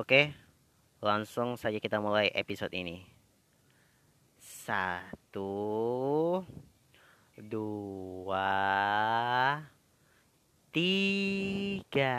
Oke, 0.00 0.32
langsung 1.04 1.60
saja 1.60 1.76
kita 1.76 2.00
mulai 2.00 2.32
episode 2.32 2.72
ini. 2.72 3.04
Satu, 4.40 6.40
dua, 7.36 8.48
tiga. 10.72 12.16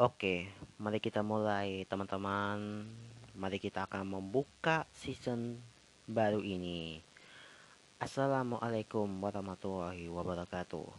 Oke, 0.00 0.48
mari 0.80 0.98
kita 1.04 1.20
mulai 1.20 1.84
teman-teman. 1.84 2.88
Mari 3.36 3.60
kita 3.60 3.84
akan 3.84 4.16
membuka 4.16 4.88
season 4.96 5.60
baru 6.08 6.40
ini. 6.40 7.11
Assalamualaikum 8.02 9.06
warahmatullahi 9.22 10.10
wabarakatuh. 10.10 10.90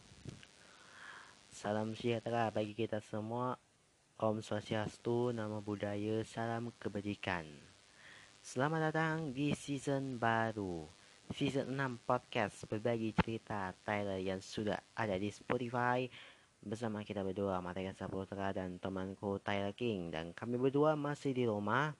Salam 1.52 1.92
sejahtera 2.00 2.48
bagi 2.48 2.72
kita 2.72 3.04
semua. 3.04 3.60
Om 4.16 4.40
Swastiastu, 4.40 5.36
nama 5.36 5.60
budaya, 5.60 6.24
salam 6.24 6.72
kebajikan. 6.80 7.44
Selamat 8.40 8.88
datang 8.88 9.36
di 9.36 9.52
season 9.52 10.16
baru. 10.16 10.88
Season 11.36 11.76
6 11.76 12.08
podcast 12.08 12.64
berbagi 12.72 13.12
cerita 13.20 13.76
Tyler 13.84 14.24
yang 14.24 14.40
sudah 14.40 14.80
ada 14.96 15.20
di 15.20 15.28
Spotify 15.28 16.08
bersama 16.64 17.04
kita 17.04 17.20
berdua 17.20 17.60
Matakan 17.60 18.00
Saputra 18.00 18.56
dan 18.56 18.80
temanku 18.80 19.44
Tyler 19.44 19.76
King 19.76 20.08
dan 20.08 20.32
kami 20.32 20.56
berdua 20.56 20.96
masih 20.96 21.36
di 21.36 21.44
rumah 21.44 21.92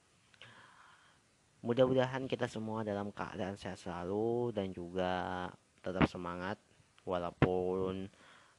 mudah-mudahan 1.64 2.28
kita 2.28 2.52
semua 2.52 2.84
dalam 2.84 3.16
keadaan 3.16 3.56
sehat 3.56 3.80
selalu 3.80 4.52
dan 4.52 4.76
juga 4.76 5.48
tetap 5.80 6.04
semangat 6.12 6.60
walaupun 7.08 8.12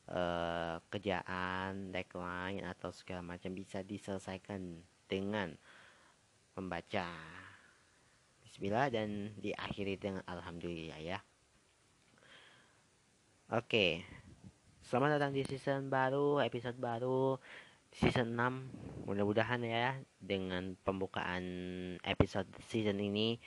uh, 0.09 0.81
kerjaan, 0.89 1.93
deadline 1.93 2.65
atau 2.65 2.89
segala 2.97 3.21
macam 3.21 3.53
bisa 3.53 3.85
diselesaikan 3.85 4.81
dengan 5.05 5.53
membaca 6.57 7.05
Bismillah 8.41 8.89
dan 8.89 9.35
diakhiri 9.37 9.99
dengan 9.99 10.23
Alhamdulillah 10.25 11.01
ya. 11.03 11.19
Oke, 13.51 14.07
Selamat 14.85 15.17
datang 15.17 15.33
di 15.33 15.41
season 15.49 15.89
baru, 15.89 16.45
episode 16.45 16.77
baru, 16.77 17.41
season 17.95 18.35
6. 18.35 19.07
Mudah-mudahan 19.07 19.63
ya 19.63 19.95
dengan 20.19 20.75
pembukaan 20.83 21.45
episode 22.03 22.49
season 22.67 22.99
ini 22.99 23.39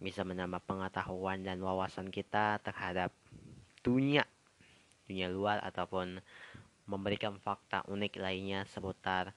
bisa 0.00 0.24
menambah 0.24 0.64
pengetahuan 0.64 1.44
dan 1.44 1.60
wawasan 1.60 2.08
kita 2.08 2.60
terhadap 2.64 3.12
dunia 3.84 4.24
dunia 5.04 5.28
luar 5.28 5.60
ataupun 5.60 6.20
memberikan 6.88 7.36
fakta 7.36 7.84
unik 7.88 8.20
lainnya 8.20 8.64
seputar 8.68 9.36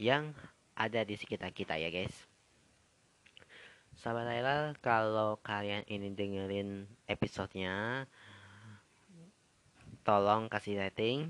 yang 0.00 0.32
ada 0.72 1.04
di 1.04 1.16
sekitar 1.16 1.52
kita 1.52 1.76
ya 1.76 1.92
guys. 1.92 2.12
Sahabat 3.92 4.24
Laila, 4.24 4.72
kalau 4.80 5.36
kalian 5.44 5.84
ini 5.84 6.16
dengerin 6.16 6.88
episodenya, 7.04 8.08
tolong 10.00 10.48
kasih 10.48 10.80
rating 10.80 11.28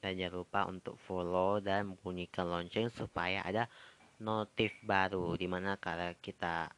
dan 0.00 0.16
jangan 0.16 0.36
lupa 0.40 0.60
untuk 0.64 0.96
follow 1.04 1.60
dan 1.60 1.96
bunyikan 2.00 2.48
lonceng 2.48 2.88
supaya 2.88 3.44
ada 3.44 3.68
notif 4.20 4.72
baru 4.84 5.36
di 5.36 5.44
mana 5.48 5.76
kalau 5.76 6.12
kita 6.20 6.72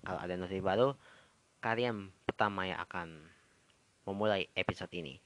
kalau 0.00 0.20
ada 0.20 0.34
notif 0.36 0.60
baru 0.64 0.96
kalian 1.60 2.08
pertama 2.24 2.64
yang 2.64 2.80
akan 2.80 3.20
memulai 4.08 4.48
episode 4.56 4.92
ini. 4.96 5.20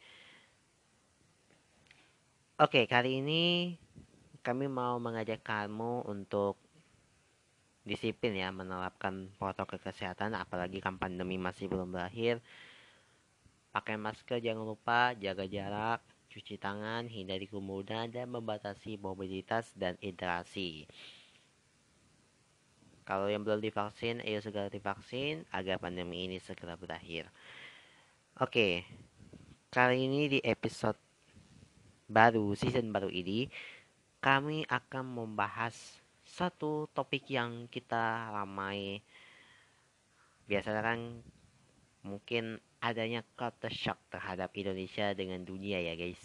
Oke 2.59 2.87
kali 2.91 3.23
ini 3.23 3.75
kami 4.43 4.67
mau 4.67 4.99
mengajak 4.99 5.43
kamu 5.43 6.07
untuk 6.07 6.59
disiplin 7.85 8.35
ya 8.35 8.49
menerapkan 8.51 9.29
protokol 9.37 9.79
kesehatan 9.79 10.35
apalagi 10.35 10.83
kan 10.83 10.99
pandemi 10.99 11.39
masih 11.39 11.71
belum 11.71 11.95
berakhir. 11.95 12.43
Pakai 13.75 13.99
masker 13.99 14.39
jangan 14.39 14.63
lupa, 14.63 15.19
jaga 15.19 15.51
jarak, 15.51 15.99
cuci 16.35 16.59
tangan, 16.59 17.07
hindari 17.07 17.47
kerumunan, 17.47 18.11
dan 18.11 18.27
membatasi 18.35 18.99
mobilitas 18.99 19.71
dan 19.79 19.95
interaksi. 20.03 20.91
Kalau 23.07 23.31
yang 23.31 23.47
belum 23.47 23.63
divaksin, 23.63 24.19
ayo 24.27 24.43
segera 24.43 24.67
divaksin 24.67 25.47
agar 25.55 25.79
pandemi 25.79 26.27
ini 26.27 26.43
segera 26.43 26.75
berakhir. 26.75 27.31
Oke, 28.43 28.83
kali 29.71 30.11
ini 30.11 30.27
di 30.27 30.41
episode 30.43 30.99
baru, 32.11 32.59
season 32.59 32.91
baru 32.91 33.15
ini, 33.15 33.47
kami 34.19 34.67
akan 34.67 35.05
membahas 35.07 36.03
satu 36.27 36.91
topik 36.91 37.31
yang 37.31 37.71
kita 37.71 38.35
ramai 38.35 38.99
biasanya 40.45 40.83
kan 40.85 40.99
mungkin 42.05 42.61
adanya 42.85 43.25
culture 43.33 43.73
shock 43.73 43.97
terhadap 44.13 44.53
Indonesia 44.53 45.17
dengan 45.17 45.41
dunia 45.41 45.81
ya 45.81 45.97
guys. 45.97 46.21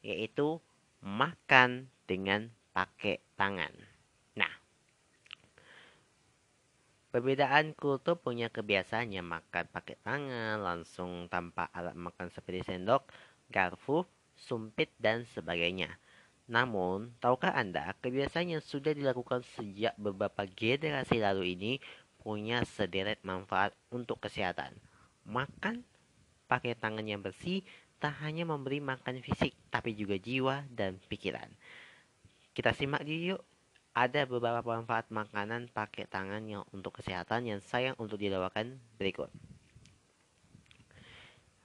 Yaitu 0.00 0.56
makan 1.04 1.92
dengan 2.08 2.48
pakai 2.72 3.20
tangan. 3.36 3.72
Nah 4.32 4.52
perbedaan 7.12 7.76
kultur 7.76 8.16
punya 8.16 8.48
kebiasaannya. 8.48 9.20
Makan 9.20 9.64
pakai 9.68 10.00
tangan 10.00 10.64
langsung 10.64 11.28
tanpa 11.28 11.68
alat 11.76 11.92
makan 11.92 12.32
seperti 12.32 12.64
sendok 12.64 13.04
garpu 13.52 14.08
sumpit 14.40 14.88
dan 14.96 15.28
sebagainya. 15.36 16.00
Namun, 16.50 17.14
tahukah 17.22 17.54
Anda, 17.54 17.94
kebiasaan 18.02 18.58
yang 18.58 18.64
sudah 18.64 18.90
dilakukan 18.90 19.46
sejak 19.54 19.94
beberapa 19.94 20.42
generasi 20.50 21.22
lalu 21.22 21.54
ini 21.54 21.72
punya 22.18 22.66
sederet 22.66 23.22
manfaat 23.22 23.70
untuk 23.94 24.18
kesehatan. 24.18 24.74
Makan 25.22 25.86
pakai 26.50 26.74
tangan 26.74 27.06
yang 27.06 27.22
bersih 27.22 27.62
tak 28.02 28.18
hanya 28.26 28.48
memberi 28.48 28.82
makan 28.82 29.22
fisik, 29.22 29.54
tapi 29.70 29.94
juga 29.94 30.18
jiwa 30.18 30.66
dan 30.72 30.98
pikiran. 31.06 31.46
Kita 32.56 32.74
simak 32.74 33.06
yuk. 33.06 33.38
Ada 33.90 34.22
beberapa 34.22 34.62
manfaat 34.62 35.10
makanan 35.10 35.66
pakai 35.74 36.06
tangan 36.06 36.46
yang 36.46 36.62
untuk 36.70 37.02
kesehatan 37.02 37.42
yang 37.42 37.58
sayang 37.58 37.98
untuk 37.98 38.22
dilewatkan 38.22 38.78
berikut. 38.96 39.28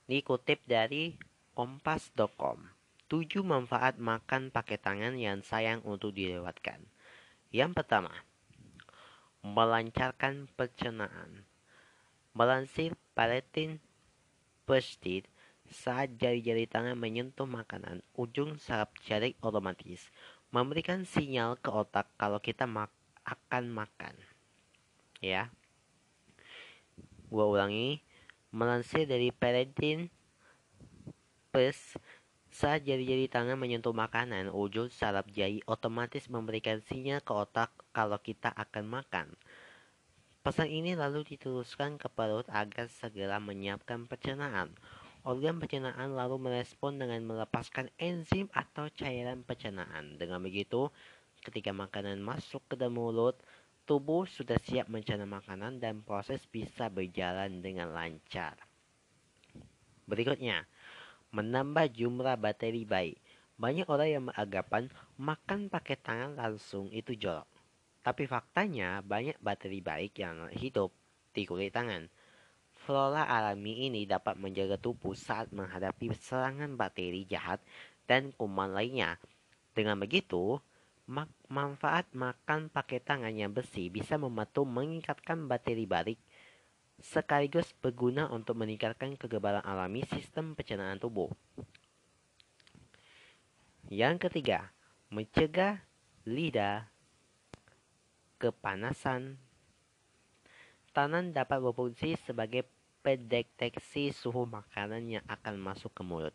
Dikutip 0.09 0.66
dari 0.66 1.13
kompas.com. 1.53 2.66
7 3.06 3.46
manfaat 3.46 4.02
makan 4.02 4.50
pakai 4.50 4.81
tangan 4.81 5.13
yang 5.22 5.46
sayang 5.46 5.85
untuk 5.85 6.17
dilewatkan. 6.17 6.81
Yang 7.53 7.78
pertama, 7.78 8.13
melancarkan 9.46 10.50
pencernaan. 10.57 11.46
Melansir 12.34 12.97
Paletin 13.13 13.78
Perstit, 14.66 15.30
saat 15.70 16.18
jari-jari 16.18 16.66
tangan 16.66 16.98
menyentuh 16.98 17.46
makanan, 17.46 18.02
ujung 18.18 18.58
saraf 18.58 18.90
jari 19.06 19.38
otomatis 19.42 20.09
memberikan 20.50 21.06
sinyal 21.06 21.58
ke 21.62 21.70
otak 21.70 22.09
kalau 22.18 22.42
kita 22.42 22.66
mak 22.66 22.90
akan 23.26 23.70
makan. 23.70 24.18
Ya. 25.22 25.53
Gua 27.30 27.46
ulangi, 27.50 28.02
melansir 28.50 29.06
dari 29.06 29.30
Parentin 29.30 30.09
Pers, 31.53 31.97
saat 32.56 32.88
jari-jari 32.88 33.28
tangan 33.28 33.59
menyentuh 33.59 33.92
makanan, 33.92 34.47
ujung 34.50 34.88
saraf 34.88 35.28
jari 35.28 35.59
otomatis 35.68 36.32
memberikan 36.32 36.80
sinyal 36.80 37.20
ke 37.20 37.34
otak 37.36 37.70
kalau 37.92 38.16
kita 38.18 38.47
akan 38.47 38.88
makan. 39.02 39.28
Pesan 40.45 40.69
ini 40.69 40.94
lalu 40.94 41.25
diteruskan 41.25 41.97
ke 41.97 42.06
perut 42.06 42.45
agar 42.53 42.85
segera 42.85 43.41
menyiapkan 43.41 44.06
pencernaan. 44.06 44.69
Organ 45.25 45.57
pencernaan 45.57 46.14
lalu 46.14 46.37
merespon 46.37 47.02
dengan 47.02 47.17
melepaskan 47.25 47.90
enzim 47.97 48.46
atau 48.53 48.85
cairan 48.93 49.41
pencernaan. 49.41 50.22
Dengan 50.22 50.37
begitu, 50.46 50.93
ketika 51.41 51.73
makanan 51.73 52.22
masuk 52.22 52.61
ke 52.70 52.78
dalam 52.78 52.93
mulut, 52.93 53.34
tubuh 53.90 54.29
sudah 54.29 54.61
siap 54.61 54.85
mencerna 54.85 55.25
makanan 55.25 55.81
dan 55.81 56.05
proses 56.05 56.46
bisa 56.46 56.93
berjalan 56.93 57.66
dengan 57.66 57.90
lancar. 57.90 58.53
Berikutnya, 60.05 60.70
menambah 61.34 61.90
jumlah 61.90 62.37
bakteri 62.37 62.85
baik. 62.85 63.17
Banyak 63.58 63.90
orang 63.90 64.09
yang 64.14 64.23
beranggapan 64.29 64.93
makan 65.17 65.73
pakai 65.73 65.97
tangan 65.97 66.37
langsung 66.37 66.93
itu 66.93 67.17
jorok. 67.17 67.54
Tapi 68.05 68.29
faktanya 68.29 69.02
banyak 69.02 69.41
bakteri 69.41 69.81
baik 69.81 70.22
yang 70.22 70.46
hidup 70.53 70.93
di 71.34 71.41
kulit 71.49 71.73
tangan. 71.73 72.05
Flora 72.85 73.25
alami 73.25 73.90
ini 73.90 74.05
dapat 74.05 74.37
menjaga 74.37 74.78
tubuh 74.78 75.17
saat 75.17 75.49
menghadapi 75.49 76.13
serangan 76.13 76.78
bakteri 76.78 77.25
jahat 77.25 77.57
dan 78.05 78.29
kuman 78.37 78.78
lainnya. 78.78 79.17
Dengan 79.73 79.97
begitu, 79.97 80.61
manfaat 81.49 82.05
makan 82.13 82.69
pakai 82.69 83.02
tangan 83.02 83.34
yang 83.34 83.49
bersih 83.49 83.90
bisa 83.90 84.22
membantu 84.22 84.69
meningkatkan 84.69 85.49
bakteri 85.49 85.90
baik 85.90 86.22
sekaligus 87.01 87.73
berguna 87.81 88.29
untuk 88.31 88.55
meningkatkan 88.55 89.17
kekebalan 89.19 89.66
alami 89.66 90.05
sistem 90.08 90.53
pencernaan 90.53 91.01
tubuh. 91.01 91.28
Yang 93.90 94.29
ketiga, 94.29 94.69
mencegah 95.09 95.81
lidah 96.25 96.95
kepanasan. 98.40 99.40
Tangan 100.96 101.35
dapat 101.35 101.59
berfungsi 101.59 102.16
sebagai 102.23 102.67
pendeteksi 103.05 104.09
suhu 104.09 104.49
makanan 104.49 105.20
yang 105.20 105.26
akan 105.29 105.61
masuk 105.61 105.93
ke 105.93 106.02
mulut. 106.02 106.34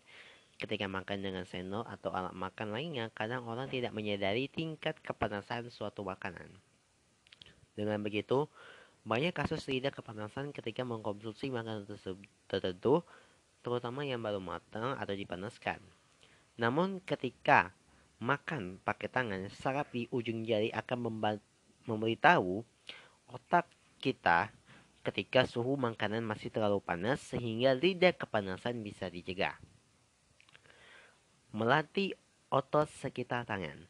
Ketika 0.61 0.85
makan 0.87 1.25
dengan 1.25 1.49
sendok 1.49 1.89
atau 1.89 2.13
alat 2.13 2.37
makan 2.37 2.77
lainnya, 2.77 3.09
kadang 3.17 3.49
orang 3.49 3.73
tidak 3.73 3.97
menyadari 3.97 4.47
tingkat 4.47 5.01
kepanasan 5.01 5.73
suatu 5.73 6.05
makanan. 6.05 6.53
Dengan 7.73 8.05
begitu, 8.05 8.45
banyak 9.09 9.33
kasus 9.33 9.65
lidah 9.67 9.89
kepanasan 9.89 10.53
ketika 10.53 10.85
mengkonsumsi 10.85 11.49
makanan 11.49 11.89
tertentu, 12.45 13.01
terutama 13.65 14.05
yang 14.05 14.21
baru 14.21 14.37
matang 14.37 14.93
atau 15.01 15.17
dipanaskan. 15.17 15.81
Namun 16.61 17.01
ketika 17.09 17.73
makan 18.21 18.77
pakai 18.85 19.09
tangan, 19.09 19.49
saraf 19.49 19.89
di 19.97 20.05
ujung 20.13 20.45
jari 20.45 20.69
akan 20.77 21.09
memberitahu 21.85 22.65
otak 23.31 23.69
kita 24.01 24.53
ketika 25.01 25.49
suhu 25.49 25.81
makanan 25.81 26.21
masih 26.21 26.53
terlalu 26.53 26.81
panas 26.85 27.21
sehingga 27.33 27.73
lidah 27.73 28.13
kepanasan 28.13 28.85
bisa 28.85 29.09
dicegah. 29.09 29.57
Melatih 31.51 32.15
otot 32.53 32.87
sekitar 33.01 33.49
tangan. 33.49 33.89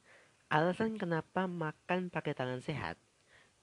Alasan 0.51 0.99
kenapa 0.99 1.47
makan 1.47 2.11
pakai 2.11 2.35
tangan 2.35 2.63
sehat 2.63 2.99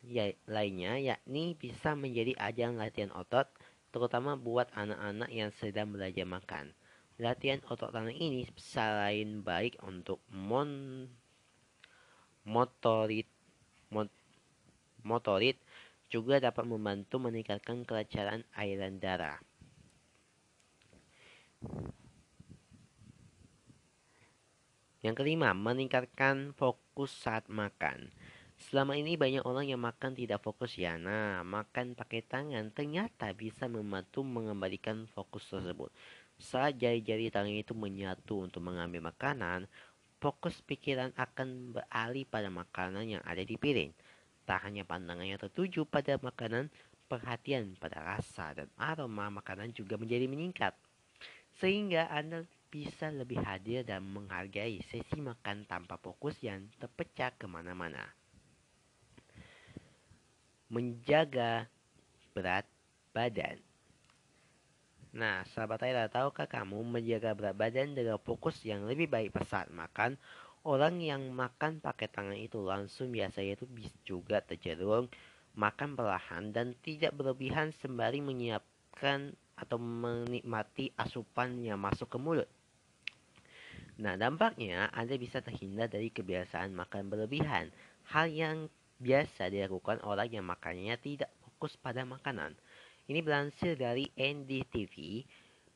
ya, 0.04 0.32
lainnya 0.48 1.00
yakni 1.00 1.58
bisa 1.58 1.98
menjadi 1.98 2.36
ajang 2.40 2.78
latihan 2.78 3.12
otot 3.16 3.48
terutama 3.92 4.36
buat 4.38 4.70
anak-anak 4.76 5.30
yang 5.32 5.52
sedang 5.58 5.92
belajar 5.92 6.28
makan. 6.28 6.76
Latihan 7.18 7.64
otot 7.66 7.90
tangan 7.90 8.14
ini 8.14 8.46
selain 8.56 9.42
baik 9.42 9.82
untuk 9.82 10.22
mon 10.30 11.04
motorit 12.46 13.28
mot, 13.94 14.10
motorit 15.04 15.58
juga 16.08 16.40
dapat 16.40 16.64
membantu 16.64 17.20
meningkatkan 17.20 17.84
kelancaran 17.84 18.44
aliran 18.56 18.96
darah. 19.00 19.40
Yang 25.04 25.16
kelima, 25.24 25.54
meningkatkan 25.54 26.52
fokus 26.58 27.14
saat 27.14 27.48
makan. 27.48 28.12
Selama 28.58 28.98
ini 28.98 29.14
banyak 29.14 29.46
orang 29.46 29.70
yang 29.70 29.78
makan 29.78 30.18
tidak 30.18 30.42
fokus 30.42 30.74
ya. 30.82 30.98
Nah, 30.98 31.46
makan 31.46 31.94
pakai 31.94 32.26
tangan 32.26 32.74
ternyata 32.74 33.30
bisa 33.38 33.70
membantu 33.70 34.26
mengembalikan 34.26 35.06
fokus 35.14 35.46
tersebut. 35.46 35.94
Saat 36.42 36.82
jari-jari 36.82 37.30
tangan 37.30 37.54
itu 37.54 37.78
menyatu 37.78 38.50
untuk 38.50 38.66
mengambil 38.66 39.14
makanan, 39.14 39.70
fokus 40.18 40.60
pikiran 40.66 41.14
akan 41.16 41.78
beralih 41.78 42.26
pada 42.26 42.50
makanan 42.50 43.18
yang 43.18 43.24
ada 43.26 43.42
di 43.42 43.56
piring. 43.56 43.94
Tak 44.48 44.64
hanya 44.68 44.88
pandangannya 44.88 45.36
tertuju 45.38 45.84
pada 45.84 46.18
makanan, 46.18 46.72
perhatian 47.12 47.76
pada 47.78 48.00
rasa 48.00 48.56
dan 48.56 48.68
aroma 48.80 49.28
makanan 49.30 49.76
juga 49.76 50.00
menjadi 50.00 50.26
meningkat. 50.26 50.74
Sehingga 51.58 52.08
Anda 52.14 52.46
bisa 52.68 53.10
lebih 53.10 53.40
hadir 53.42 53.88
dan 53.88 54.04
menghargai 54.04 54.84
sesi 54.84 55.20
makan 55.20 55.66
tanpa 55.66 55.96
fokus 55.98 56.36
yang 56.44 56.68
terpecah 56.78 57.32
ke 57.36 57.48
mana-mana 57.48 58.18
menjaga 60.68 61.72
berat 62.36 62.68
badan. 63.16 63.67
Nah, 65.16 65.48
sahabat 65.56 65.88
Ayla, 65.88 66.12
tahukah 66.12 66.52
kamu 66.52 66.84
menjaga 66.84 67.32
berat 67.32 67.56
badan 67.56 67.96
dengan 67.96 68.20
fokus 68.20 68.60
yang 68.68 68.84
lebih 68.84 69.08
baik 69.08 69.32
saat 69.48 69.72
makan? 69.72 70.20
Orang 70.68 71.00
yang 71.00 71.32
makan 71.32 71.80
pakai 71.80 72.12
tangan 72.12 72.36
itu 72.36 72.60
langsung 72.60 73.08
biasanya 73.16 73.56
itu 73.56 73.66
bisa 73.72 73.96
juga 74.04 74.44
tercenderung 74.44 75.08
makan 75.56 75.96
perlahan 75.96 76.52
dan 76.52 76.76
tidak 76.84 77.16
berlebihan 77.16 77.72
sembari 77.72 78.20
menyiapkan 78.20 79.32
atau 79.58 79.80
menikmati 79.80 80.92
asupan 81.00 81.56
yang 81.64 81.80
masuk 81.80 82.12
ke 82.12 82.18
mulut. 82.20 82.50
Nah, 83.98 84.14
dampaknya 84.14 84.94
Anda 84.94 85.18
bisa 85.18 85.42
terhindar 85.42 85.90
dari 85.90 86.14
kebiasaan 86.14 86.76
makan 86.76 87.10
berlebihan. 87.10 87.74
Hal 88.14 88.30
yang 88.30 88.70
biasa 89.02 89.50
dilakukan 89.50 90.06
orang 90.06 90.30
yang 90.30 90.46
makannya 90.46 90.94
tidak 91.02 91.34
fokus 91.42 91.74
pada 91.80 92.06
makanan. 92.06 92.54
Ini 93.08 93.24
berhasil 93.24 93.80
dari 93.80 94.12
NDTV. 94.20 95.24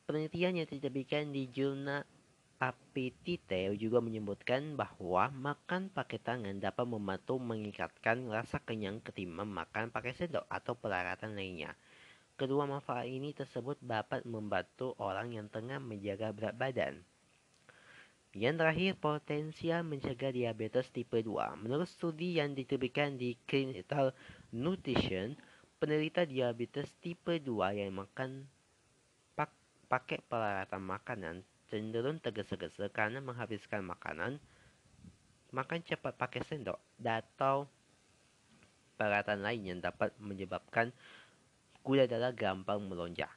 Penelitian 0.04 0.60
yang 0.60 0.68
diterbitkan 0.68 1.32
di 1.32 1.48
jurnal 1.48 2.04
Appetite 2.60 3.74
juga 3.80 4.04
menyebutkan 4.04 4.76
bahwa 4.76 5.32
makan 5.34 5.88
pakai 5.90 6.20
tangan 6.20 6.60
dapat 6.60 6.86
membantu 6.86 7.40
meningkatkan 7.40 8.28
rasa 8.28 8.60
kenyang 8.62 9.00
ketimbang 9.00 9.48
makan 9.48 9.90
pakai 9.90 10.12
sendok 10.12 10.44
atau 10.52 10.76
peralatan 10.76 11.34
lainnya. 11.34 11.74
Kedua 12.36 12.68
manfaat 12.68 13.08
ini 13.08 13.32
tersebut 13.32 13.80
dapat 13.80 14.28
membantu 14.28 14.94
orang 15.00 15.32
yang 15.32 15.48
tengah 15.48 15.80
menjaga 15.80 16.36
berat 16.36 16.54
badan. 16.60 17.00
Yang 18.36 18.56
terakhir, 18.60 18.92
potensial 19.00 19.82
mencegah 19.88 20.36
diabetes 20.36 20.92
tipe 20.92 21.16
2. 21.16 21.64
Menurut 21.64 21.88
studi 21.88 22.38
yang 22.38 22.52
diterbitkan 22.54 23.16
di 23.16 23.40
Clinical 23.48 24.12
Nutrition, 24.52 25.40
penderita 25.82 26.30
diabetes 26.30 26.94
tipe 27.02 27.42
2 27.42 27.82
yang 27.82 27.90
makan 27.98 28.46
pak 29.34 29.50
pakai 29.90 30.22
peralatan 30.22 30.86
makanan 30.86 31.36
cenderung 31.72 32.22
tergesa-gesa 32.22 32.92
karena 32.94 33.24
menghabiskan 33.24 33.82
makanan, 33.82 34.38
makan 35.56 35.80
cepat 35.82 36.20
pakai 36.20 36.44
sendok, 36.44 36.78
atau 37.00 37.66
peralatan 39.00 39.40
lain 39.40 39.62
yang 39.74 39.80
dapat 39.80 40.12
menyebabkan 40.20 40.92
gula 41.82 42.06
darah 42.06 42.36
gampang 42.36 42.84
melonjak. 42.84 43.32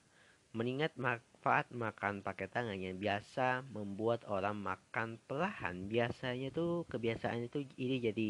Mengingat 0.51 0.99
manfaat 0.99 1.71
makan 1.71 2.27
pakai 2.27 2.51
tangan 2.51 2.79
yang 2.79 2.99
biasa 2.99 3.63
membuat 3.71 4.27
orang 4.27 4.59
makan 4.59 5.17
perlahan, 5.31 5.87
biasanya 5.87 6.51
tuh 6.51 6.85
kebiasaan 6.91 7.47
itu 7.47 7.65
ini 7.79 8.03
jadi 8.03 8.29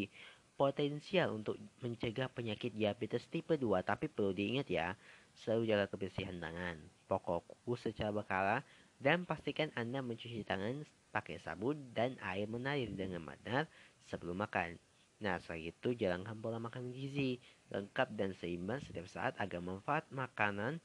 potensial 0.55 1.35
untuk 1.35 1.59
mencegah 1.83 2.31
penyakit 2.31 2.71
diabetes 2.75 3.27
tipe 3.27 3.55
2. 3.59 3.83
Tapi 3.83 4.07
perlu 4.07 4.31
diingat 4.31 4.67
ya, 4.71 4.95
selalu 5.35 5.63
jaga 5.71 5.85
kebersihan 5.91 6.35
tangan, 6.39 6.79
pokok 7.11 7.43
kuku 7.47 7.73
secara 7.75 8.11
berkala, 8.15 8.57
dan 9.03 9.27
pastikan 9.27 9.69
Anda 9.75 9.99
mencuci 9.99 10.47
tangan 10.47 10.87
pakai 11.11 11.39
sabun 11.43 11.91
dan 11.91 12.15
air 12.23 12.47
mengalir 12.47 12.91
dengan 12.91 13.23
benar 13.23 13.67
sebelum 14.07 14.39
makan. 14.43 14.79
Nah, 15.23 15.39
selain 15.43 15.71
itu, 15.71 15.95
jalankan 15.95 16.35
pola 16.43 16.59
makan 16.59 16.91
gizi, 16.91 17.39
lengkap 17.71 18.15
dan 18.19 18.35
seimbang 18.35 18.83
setiap 18.83 19.07
saat 19.07 19.33
agar 19.39 19.63
manfaat 19.63 20.03
makanan 20.11 20.79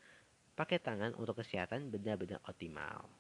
pakai 0.54 0.78
tangan 0.78 1.14
untuk 1.18 1.42
kesehatan 1.42 1.90
benar-benar 1.90 2.38
optimal. 2.46 3.10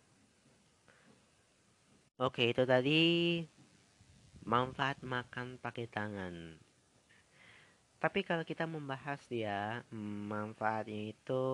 Oke, 2.20 2.52
itu 2.52 2.62
tadi 2.68 3.00
manfaat 4.50 4.98
makan 5.06 5.62
pakai 5.62 5.86
tangan. 5.86 6.58
Tapi 8.02 8.26
kalau 8.26 8.42
kita 8.42 8.66
membahas 8.66 9.22
ya 9.30 9.86
manfaatnya 9.94 11.14
itu 11.14 11.44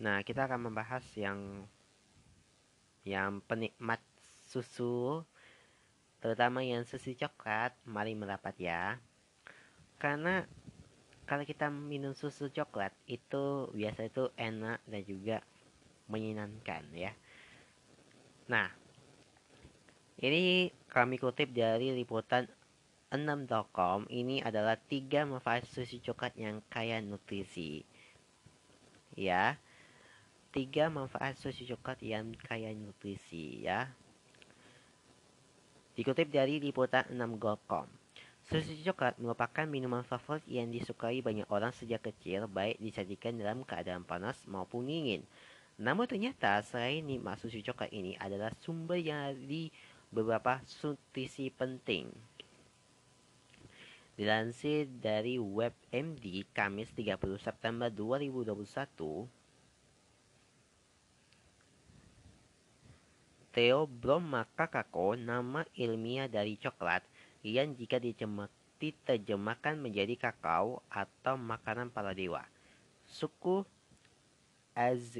Nah, 0.00 0.24
kita 0.24 0.48
akan 0.48 0.72
membahas 0.72 1.04
yang 1.12 1.68
yang 3.04 3.44
penikmat 3.44 4.00
susu 4.48 5.24
terutama 6.20 6.60
yang 6.60 6.84
susu 6.84 7.16
coklat 7.16 7.72
mari 7.88 8.12
merapat 8.12 8.52
ya 8.60 9.00
karena 9.96 10.44
kalau 11.24 11.48
kita 11.48 11.72
minum 11.72 12.12
susu 12.12 12.52
coklat 12.52 12.92
itu 13.08 13.72
biasa 13.72 14.10
itu 14.12 14.28
enak 14.36 14.84
dan 14.84 15.02
juga 15.08 15.36
menyenangkan 16.10 16.82
ya 16.92 17.14
nah 18.50 18.68
ini 20.20 20.74
kami 20.90 21.16
kutip 21.16 21.54
dari 21.54 21.94
liputan 21.94 22.50
6.com 23.14 24.10
ini 24.10 24.42
adalah 24.42 24.76
tiga 24.76 25.24
manfaat 25.24 25.64
susu 25.64 26.02
coklat 26.02 26.34
yang 26.36 26.60
kaya 26.68 27.00
nutrisi 27.00 27.86
ya 29.16 29.56
tiga 30.50 30.90
manfaat 30.90 31.38
susu 31.38 31.64
coklat 31.64 32.02
yang 32.02 32.34
kaya 32.36 32.74
nutrisi 32.74 33.64
ya 33.64 33.88
Dikutip 36.00 36.32
dari 36.32 36.56
liputan 36.62 37.04
6.com. 37.12 37.84
Susu 38.48 38.72
coklat 38.88 39.20
merupakan 39.20 39.68
minuman 39.68 40.00
favorit 40.00 40.40
yang 40.48 40.72
disukai 40.72 41.20
banyak 41.20 41.44
orang 41.52 41.76
sejak 41.76 42.00
kecil, 42.00 42.48
baik 42.48 42.80
disajikan 42.80 43.36
dalam 43.36 43.68
keadaan 43.68 44.08
panas 44.08 44.40
maupun 44.48 44.88
dingin. 44.88 45.28
Namun 45.80 46.04
ternyata 46.04 46.60
selain 46.60 47.00
nikmat 47.00 47.40
susu 47.40 47.64
coklat 47.64 47.88
ini 47.88 48.12
adalah 48.20 48.52
sumber 48.60 49.00
yang 49.00 49.32
di 49.32 49.72
beberapa 50.12 50.60
nutrisi 50.60 51.48
penting. 51.48 52.12
Dilansir 54.20 54.84
dari 55.00 55.40
WebMD 55.40 56.52
Kamis 56.52 56.92
30 56.92 57.40
September 57.40 57.88
2021, 57.88 59.24
Theobroma 63.56 64.44
kakao 64.52 65.16
nama 65.16 65.64
ilmiah 65.72 66.28
dari 66.28 66.60
coklat 66.60 67.00
yang 67.40 67.72
jika 67.72 67.96
diterjemahkan 67.96 69.80
menjadi 69.80 70.12
kakao 70.28 70.84
atau 70.92 71.40
makanan 71.40 71.88
para 71.88 72.12
dewa. 72.12 72.44
Suku 73.08 73.64
Az 74.80 75.18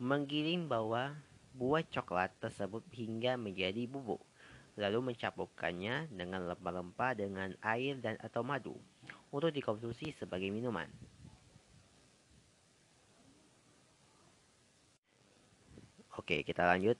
menggiring 0.00 0.64
bahwa 0.64 1.12
buah 1.52 1.84
coklat 1.84 2.32
tersebut 2.40 2.80
hingga 2.96 3.36
menjadi 3.36 3.84
bubuk 3.84 4.24
lalu 4.80 5.12
mencampurkannya 5.12 6.08
dengan 6.08 6.48
rempah-rempah 6.48 7.12
dengan 7.20 7.52
air 7.60 8.00
dan 8.00 8.16
atau 8.24 8.40
madu 8.40 8.80
untuk 9.28 9.52
dikonsumsi 9.52 10.16
sebagai 10.16 10.48
minuman. 10.48 10.88
Oke, 16.16 16.40
kita 16.48 16.64
lanjut. 16.64 16.96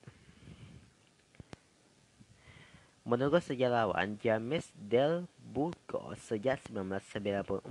Menurut 3.09 3.40
sejarawan 3.40 4.21
James 4.21 4.71
Del 4.76 5.25
Burgo, 5.40 6.12
sejak 6.21 6.61
1994, 6.69 7.64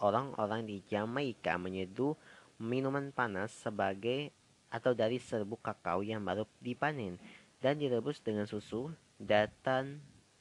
orang-orang 0.00 0.64
di 0.64 0.80
Jamaika 0.88 1.60
menyeduh 1.60 2.16
minuman 2.58 3.12
panas 3.12 3.54
sebagai 3.54 4.32
atau 4.70 4.94
dari 4.94 5.18
serbuk 5.18 5.60
kakao 5.60 6.00
yang 6.00 6.22
baru 6.22 6.46
dipanen 6.62 7.18
dan 7.58 7.76
direbus 7.76 8.22
dengan 8.22 8.46
susu 8.46 8.88
dan 9.18 9.50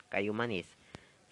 kayu 0.08 0.32
manis 0.32 0.70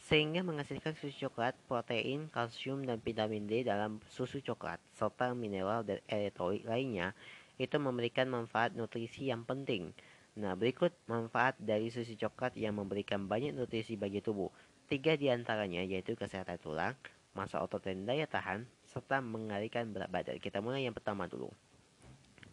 sehingga 0.08 0.40
menghasilkan 0.40 0.96
susu 0.96 1.28
coklat, 1.28 1.52
protein, 1.68 2.32
kalsium, 2.32 2.88
dan 2.88 3.04
vitamin 3.04 3.44
D 3.44 3.68
dalam 3.68 4.00
susu 4.08 4.40
coklat, 4.40 4.80
serta 4.96 5.36
mineral 5.36 5.84
dan 5.84 6.00
elektrolit 6.08 6.64
lainnya, 6.64 7.12
itu 7.60 7.76
memberikan 7.76 8.32
manfaat 8.32 8.72
nutrisi 8.72 9.28
yang 9.28 9.44
penting. 9.44 9.92
Nah, 10.40 10.56
berikut 10.56 10.96
manfaat 11.12 11.60
dari 11.60 11.92
susu 11.92 12.16
coklat 12.16 12.56
yang 12.56 12.80
memberikan 12.80 13.28
banyak 13.28 13.52
nutrisi 13.52 14.00
bagi 14.00 14.24
tubuh. 14.24 14.48
Tiga 14.88 15.20
di 15.20 15.28
antaranya 15.28 15.84
yaitu 15.84 16.16
kesehatan 16.16 16.56
tulang, 16.64 16.96
masa 17.36 17.60
otot 17.60 17.84
dan 17.84 18.08
daya 18.08 18.30
tahan, 18.30 18.64
serta 18.88 19.20
mengalihkan 19.20 19.92
berat 19.92 20.08
badan. 20.08 20.40
Kita 20.40 20.64
mulai 20.64 20.88
yang 20.88 20.96
pertama 20.96 21.28
dulu. 21.28 21.52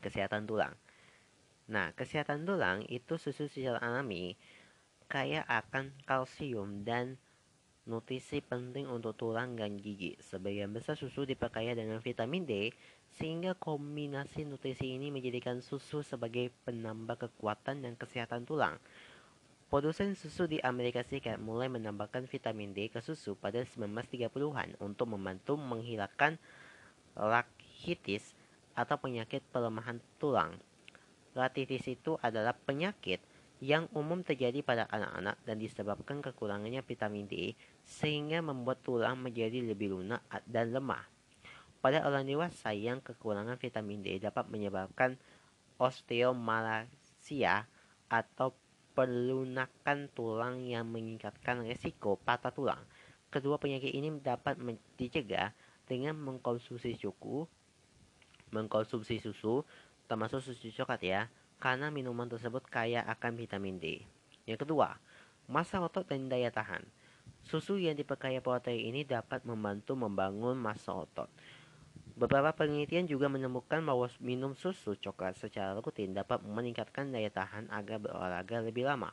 Kesehatan 0.04 0.44
tulang. 0.44 0.76
Nah, 1.64 1.96
kesehatan 1.96 2.44
tulang 2.44 2.84
itu 2.92 3.16
susu 3.16 3.48
secara 3.48 3.80
alami 3.80 4.36
kaya 5.08 5.40
akan 5.48 5.96
kalsium 6.04 6.84
dan 6.84 7.16
nutrisi 7.84 8.40
penting 8.40 8.88
untuk 8.88 9.16
tulang 9.16 9.56
dan 9.56 9.76
gigi. 9.76 10.16
Sebagian 10.20 10.72
besar 10.72 10.96
susu 10.96 11.28
diperkaya 11.28 11.76
dengan 11.76 12.00
vitamin 12.00 12.44
D, 12.48 12.72
sehingga 13.16 13.52
kombinasi 13.56 14.48
nutrisi 14.48 14.96
ini 14.96 15.12
menjadikan 15.12 15.60
susu 15.60 16.00
sebagai 16.00 16.52
penambah 16.64 17.28
kekuatan 17.28 17.84
dan 17.84 17.92
kesehatan 17.96 18.48
tulang. 18.48 18.80
Produsen 19.68 20.14
susu 20.16 20.48
di 20.48 20.60
Amerika 20.60 21.02
Serikat 21.02 21.40
mulai 21.40 21.68
menambahkan 21.68 22.28
vitamin 22.30 22.72
D 22.72 22.88
ke 22.88 23.00
susu 23.00 23.36
pada 23.36 23.60
1930-an 23.64 24.80
untuk 24.80 25.10
membantu 25.10 25.56
menghilangkan 25.58 26.38
rakitis 27.16 28.36
atau 28.74 28.98
penyakit 28.98 29.42
pelemahan 29.54 30.02
tulang. 30.18 30.58
Rakitis 31.34 31.86
itu 31.90 32.14
adalah 32.22 32.54
penyakit 32.54 33.18
yang 33.62 33.88
umum 33.94 34.20
terjadi 34.20 34.60
pada 34.60 34.84
anak-anak 34.90 35.38
dan 35.46 35.56
disebabkan 35.58 36.20
kekurangannya 36.20 36.82
vitamin 36.82 37.26
D 37.26 37.54
sehingga 37.86 38.42
membuat 38.44 38.82
tulang 38.84 39.18
menjadi 39.18 39.62
lebih 39.62 39.94
lunak 39.94 40.22
dan 40.46 40.74
lemah. 40.74 41.06
Pada 41.80 42.04
orang 42.04 42.28
dewasa 42.28 42.72
yang 42.76 43.00
kekurangan 43.00 43.56
vitamin 43.56 44.04
D 44.04 44.20
dapat 44.20 44.46
menyebabkan 44.52 45.16
osteomalacia 45.80 47.66
atau 48.10 48.54
pelunakan 48.94 50.06
tulang 50.14 50.62
yang 50.62 50.86
meningkatkan 50.86 51.66
resiko 51.66 52.14
patah 52.22 52.54
tulang. 52.54 52.78
Kedua 53.28 53.58
penyakit 53.58 53.90
ini 53.90 54.14
dapat 54.22 54.54
dicegah 54.94 55.50
dengan 55.84 56.14
mengkonsumsi 56.14 56.94
susu, 56.94 57.44
mengkonsumsi 58.52 59.22
susu, 59.22 59.62
termasuk 60.10 60.44
susu 60.44 60.68
coklat 60.74 61.00
ya, 61.00 61.20
karena 61.62 61.88
minuman 61.88 62.28
tersebut 62.28 62.66
kaya 62.68 63.00
akan 63.08 63.38
vitamin 63.40 63.80
D. 63.80 64.04
Yang 64.44 64.68
kedua, 64.68 65.00
masa 65.48 65.80
otot 65.80 66.04
dan 66.04 66.28
daya 66.28 66.52
tahan. 66.52 66.84
Susu 67.44 67.76
yang 67.76 67.96
diperkaya 67.96 68.40
protein 68.40 68.92
ini 68.92 69.04
dapat 69.04 69.44
membantu 69.44 69.96
membangun 69.96 70.56
masa 70.56 70.96
otot. 70.96 71.28
Beberapa 72.14 72.54
penelitian 72.54 73.10
juga 73.10 73.26
menemukan 73.26 73.82
bahwa 73.82 74.06
minum 74.22 74.54
susu 74.54 74.94
coklat 74.94 75.34
secara 75.34 75.74
rutin 75.74 76.14
dapat 76.14 76.40
meningkatkan 76.46 77.10
daya 77.10 77.28
tahan 77.28 77.66
agar 77.74 77.98
berolahraga 77.98 78.62
lebih 78.62 78.86
lama. 78.86 79.10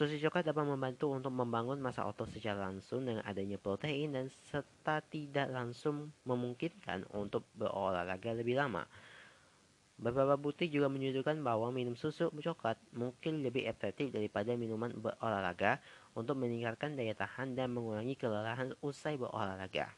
Susu 0.00 0.16
coklat 0.16 0.48
dapat 0.48 0.64
membantu 0.64 1.12
untuk 1.12 1.28
membangun 1.28 1.76
masa 1.76 2.08
otot 2.08 2.24
secara 2.32 2.72
langsung 2.72 3.04
dengan 3.04 3.20
adanya 3.20 3.60
protein 3.60 4.16
dan 4.16 4.32
serta 4.48 5.04
tidak 5.04 5.52
langsung 5.52 6.08
memungkinkan 6.24 7.04
untuk 7.12 7.44
berolahraga 7.52 8.32
lebih 8.32 8.56
lama. 8.56 8.88
Beberapa 10.00 10.40
bukti 10.40 10.72
juga 10.72 10.88
menunjukkan 10.88 11.44
bahwa 11.44 11.68
minum 11.68 12.00
susu 12.00 12.32
coklat 12.32 12.80
mungkin 12.96 13.44
lebih 13.44 13.68
efektif 13.68 14.08
daripada 14.08 14.56
minuman 14.56 14.88
berolahraga 14.96 15.84
untuk 16.16 16.40
meningkatkan 16.40 16.96
daya 16.96 17.12
tahan 17.12 17.52
dan 17.52 17.68
mengurangi 17.68 18.16
kelelahan 18.16 18.72
usai 18.80 19.20
berolahraga. 19.20 19.92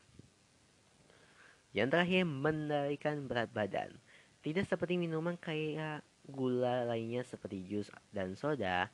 Yang 1.70 1.88
terakhir, 1.94 2.26
mengendalikan 2.26 3.30
berat 3.30 3.54
badan. 3.54 3.94
Tidak 4.42 4.66
seperti 4.66 4.98
minuman 4.98 5.38
kaya 5.38 6.02
gula 6.26 6.90
lainnya 6.90 7.22
seperti 7.22 7.62
jus 7.70 7.86
dan 8.10 8.34
soda, 8.34 8.90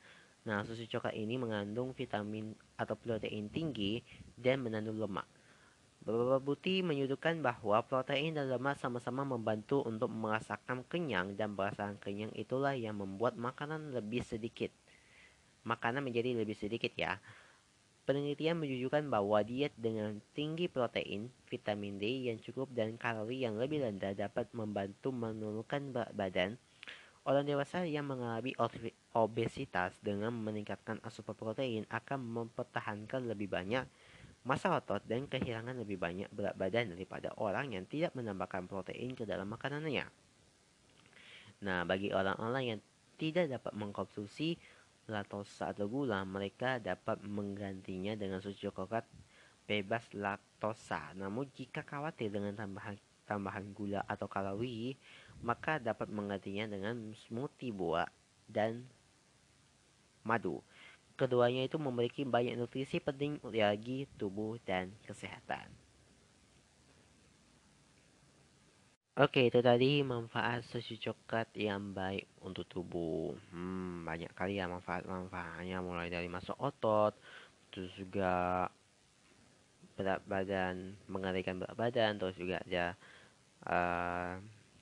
nah 0.49 0.65
susu 0.65 0.89
coklat 0.89 1.13
ini 1.13 1.37
mengandung 1.37 1.93
vitamin 1.93 2.57
atau 2.73 2.97
protein 2.97 3.53
tinggi 3.53 4.01
dan 4.33 4.65
mengandung 4.65 4.97
lemak. 4.97 5.29
Beberapa 6.01 6.41
bukti 6.41 6.81
menyudutkan 6.81 7.37
bahwa 7.45 7.85
protein 7.85 8.33
dan 8.33 8.49
lemak 8.49 8.81
sama-sama 8.81 9.21
membantu 9.21 9.85
untuk 9.85 10.09
merasakan 10.09 10.81
kenyang 10.89 11.37
dan 11.37 11.53
perasaan 11.53 12.01
kenyang 12.01 12.33
itulah 12.33 12.73
yang 12.73 12.97
membuat 12.97 13.37
makanan 13.37 13.93
lebih 13.93 14.25
sedikit. 14.25 14.73
Makanan 15.69 16.01
menjadi 16.01 16.33
lebih 16.33 16.57
sedikit 16.57 16.89
ya. 16.97 17.21
Penelitian 18.09 18.57
menunjukkan 18.57 19.05
bahwa 19.05 19.45
diet 19.45 19.69
dengan 19.77 20.17
tinggi 20.33 20.65
protein, 20.65 21.29
vitamin 21.45 22.01
D 22.01 22.25
yang 22.25 22.41
cukup 22.41 22.73
dan 22.73 22.97
kalori 22.97 23.45
yang 23.45 23.61
lebih 23.61 23.85
rendah 23.85 24.17
dapat 24.17 24.49
membantu 24.49 25.13
menurunkan 25.13 25.93
berat 25.93 26.09
badan. 26.17 26.57
Orang 27.27 27.45
dewasa 27.45 27.83
yang 27.83 28.07
mengalami 28.07 28.55
obesitas 29.11 29.93
dengan 29.99 30.31
meningkatkan 30.31 31.03
asupan 31.03 31.35
protein 31.35 31.83
akan 31.91 32.19
mempertahankan 32.23 33.27
lebih 33.27 33.51
banyak 33.51 33.85
masa 34.47 34.71
otot 34.71 35.03
dan 35.03 35.27
kehilangan 35.27 35.75
lebih 35.83 35.99
banyak 35.99 36.31
berat 36.31 36.55
badan 36.55 36.95
daripada 36.95 37.35
orang 37.37 37.75
yang 37.75 37.83
tidak 37.85 38.15
menambahkan 38.15 38.71
protein 38.71 39.11
ke 39.11 39.27
dalam 39.27 39.51
makanannya. 39.51 40.07
Nah, 41.59 41.83
bagi 41.83 42.15
orang-orang 42.15 42.63
yang 42.63 42.79
tidak 43.19 43.51
dapat 43.51 43.75
mengkonsumsi 43.75 44.55
laktosa 45.11 45.75
atau 45.75 45.91
gula, 45.91 46.23
mereka 46.23 46.79
dapat 46.79 47.19
menggantinya 47.27 48.15
dengan 48.15 48.39
susu 48.39 48.71
coklat 48.71 49.03
bebas 49.67 50.07
laktosa. 50.15 51.11
Namun 51.19 51.51
jika 51.51 51.83
khawatir 51.83 52.31
dengan 52.31 52.55
tambahan 52.55 52.95
tambahan 53.27 53.75
gula 53.75 54.01
atau 54.07 54.25
kalori, 54.25 54.95
maka 55.39 55.79
dapat 55.79 56.11
menggantinya 56.11 56.67
dengan 56.67 57.15
smoothie 57.27 57.71
buah 57.73 58.07
dan 58.49 58.87
madu. 60.23 60.59
Keduanya 61.19 61.67
itu 61.67 61.75
memiliki 61.75 62.23
banyak 62.23 62.55
nutrisi 62.55 63.03
penting 63.03 63.43
bagi 63.43 64.07
tubuh 64.15 64.55
dan 64.63 64.95
kesehatan. 65.03 65.67
Oke, 69.19 69.51
itu 69.51 69.59
tadi 69.59 69.99
manfaat 69.99 70.63
susu 70.63 70.95
coklat 70.95 71.51
yang 71.51 71.91
baik 71.91 72.23
untuk 72.39 72.63
tubuh. 72.71 73.35
Hmm, 73.51 74.07
banyak 74.07 74.31
kali 74.31 74.63
ya 74.63 74.71
manfaat-manfaatnya 74.71 75.83
mulai 75.83 76.07
dari 76.07 76.31
masuk 76.31 76.55
otot, 76.55 77.11
terus 77.67 77.91
juga 77.99 78.63
berat 79.99 80.23
badan, 80.23 80.95
mengerikan 81.11 81.59
berat 81.59 81.75
badan, 81.75 82.15
terus 82.15 82.39
juga 82.39 82.63
ada 82.63 82.85
uh, 83.67 84.39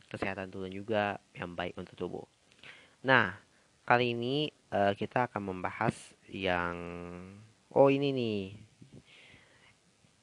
kesehatan 0.07 0.51
tulang 0.51 0.71
juga 0.71 1.19
yang 1.35 1.53
baik 1.53 1.75
untuk 1.75 1.95
tubuh. 1.95 2.25
Nah, 3.03 3.37
kali 3.87 4.15
ini 4.15 4.51
uh, 4.71 4.91
kita 4.95 5.31
akan 5.31 5.53
membahas 5.53 5.95
yang 6.27 6.75
oh 7.71 7.87
ini 7.87 8.11
nih 8.11 8.41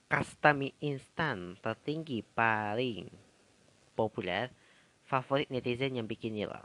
kasta 0.09 0.53
mie 0.53 0.77
instan 0.85 1.57
tertinggi 1.59 2.23
paling 2.23 3.09
populer 3.99 4.53
favorit 5.05 5.49
netizen 5.49 5.97
yang 5.97 6.09
bikin 6.09 6.37
nila. 6.37 6.61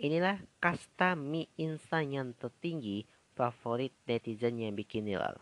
Inilah 0.00 0.40
kasta 0.60 1.12
mie 1.16 1.52
instan 1.60 2.12
yang 2.12 2.28
tertinggi 2.36 3.04
favorit 3.36 3.92
netizen 4.08 4.60
yang 4.60 4.76
bikin 4.76 5.08
nila. 5.08 5.36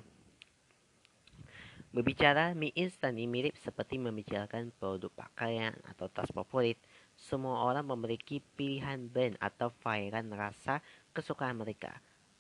Berbicara 1.99 2.55
mie 2.55 2.71
instan 2.78 3.19
ini 3.19 3.26
mirip 3.26 3.59
seperti 3.59 3.99
membicarakan 3.99 4.71
produk 4.78 5.11
pakaian 5.19 5.75
atau 5.83 6.07
tas 6.07 6.31
favorit. 6.31 6.78
Semua 7.19 7.67
orang 7.67 7.90
memiliki 7.90 8.38
pilihan 8.55 9.11
brand 9.11 9.35
atau 9.43 9.75
varian 9.83 10.31
rasa 10.31 10.78
kesukaan 11.11 11.59
mereka. 11.59 11.90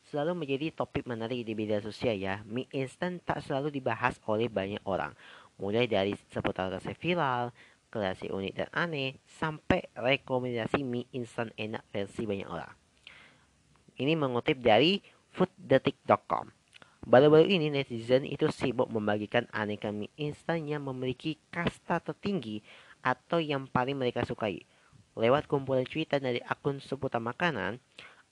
Selalu 0.06 0.46
menjadi 0.46 0.70
topik 0.70 1.10
menarik 1.10 1.42
di 1.42 1.58
media 1.58 1.82
sosial 1.82 2.14
ya. 2.14 2.38
Mie 2.46 2.70
instan 2.70 3.18
tak 3.18 3.42
selalu 3.42 3.74
dibahas 3.74 4.22
oleh 4.30 4.46
banyak 4.46 4.78
orang. 4.86 5.10
Mulai 5.58 5.90
dari 5.90 6.14
seputar 6.30 6.70
resep 6.70 6.94
viral, 6.94 7.50
kreasi 7.90 8.30
unik 8.30 8.54
dan 8.62 8.70
aneh, 8.70 9.18
sampai 9.26 9.90
rekomendasi 9.98 10.86
mie 10.86 11.10
instan 11.10 11.50
enak 11.58 11.82
versi 11.90 12.30
banyak 12.30 12.46
orang. 12.46 12.70
Ini 13.98 14.14
mengutip 14.14 14.62
dari 14.62 15.02
fooddetik.com. 15.34 16.57
Baru-baru 17.08 17.48
ini 17.48 17.72
netizen 17.72 18.28
itu 18.28 18.52
sibuk 18.52 18.92
membagikan 18.92 19.48
aneka 19.48 19.88
mie 19.88 20.12
instan 20.20 20.68
yang 20.68 20.84
memiliki 20.84 21.40
kasta 21.48 22.04
tertinggi 22.04 22.60
atau 23.00 23.40
yang 23.40 23.64
paling 23.64 23.96
mereka 23.96 24.28
sukai. 24.28 24.68
Lewat 25.16 25.48
kumpulan 25.48 25.88
cuitan 25.88 26.20
dari 26.20 26.44
akun 26.44 26.84
seputar 26.84 27.24
makanan, 27.24 27.80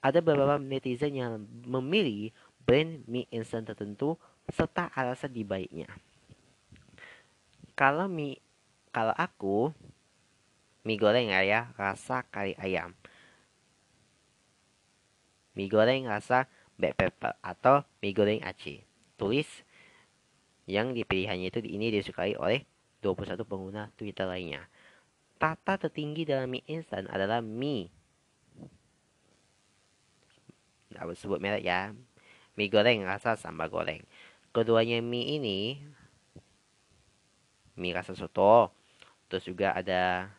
ada 0.05 0.19
beberapa 0.21 0.61
netizen 0.61 1.17
yang 1.17 1.41
memilih 1.65 2.37
brand 2.69 3.01
mie 3.09 3.25
instan 3.33 3.65
tertentu 3.65 4.21
serta 4.53 4.93
alasan 4.93 5.33
di 5.33 5.41
baiknya. 5.41 5.89
Kalau 7.73 8.13
mie 8.13 8.45
kalau 8.93 9.17
aku 9.17 9.73
mie 10.85 11.01
goreng 11.01 11.33
ya 11.33 11.73
rasa 11.81 12.29
kari 12.29 12.53
ayam. 12.61 12.93
Mie 15.57 15.73
goreng 15.73 16.05
rasa 16.05 16.45
black 16.77 16.95
pepper 16.97 17.33
atau 17.41 17.83
mie 18.01 18.13
goreng 18.13 18.41
Aceh. 18.45 18.85
Tulis 19.17 19.49
yang 20.69 20.93
dipilihannya 20.93 21.49
itu 21.49 21.61
ini 21.65 21.89
disukai 21.93 22.37
oleh 22.37 22.65
21 23.01 23.43
pengguna 23.49 23.89
Twitter 23.97 24.29
lainnya. 24.29 24.69
Tata 25.37 25.77
tertinggi 25.77 26.25
dalam 26.25 26.49
mie 26.53 26.65
instan 26.69 27.09
adalah 27.09 27.41
mie. 27.45 27.93
Tidak 30.93 31.03
sebut 31.17 31.41
merek 31.41 31.65
ya. 31.65 31.93
Mie 32.57 32.73
goreng 32.73 33.05
rasa 33.05 33.37
sambal 33.37 33.69
goreng. 33.69 34.01
Keduanya 34.53 35.01
mie 35.05 35.37
ini 35.37 35.59
mie 37.77 37.93
rasa 37.93 38.17
soto. 38.17 38.73
Terus 39.29 39.45
juga 39.45 39.77
ada 39.77 40.33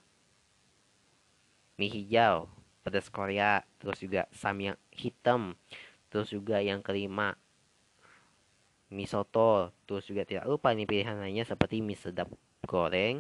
mie 1.78 1.94
hijau, 1.94 2.50
pedas 2.82 3.08
Korea, 3.14 3.62
terus 3.78 4.02
juga 4.02 4.26
samyang 4.34 4.80
hitam, 4.90 5.54
terus 6.08 6.32
juga 6.32 6.64
yang 6.64 6.80
kelima 6.80 7.36
mie 8.88 9.08
soto 9.08 9.76
terus 9.84 10.08
juga 10.08 10.24
tidak 10.24 10.48
lupa 10.48 10.72
ini 10.72 10.88
pilihan 10.88 11.20
lainnya 11.20 11.44
seperti 11.44 11.84
mie 11.84 12.00
sedap 12.00 12.32
goreng 12.64 13.20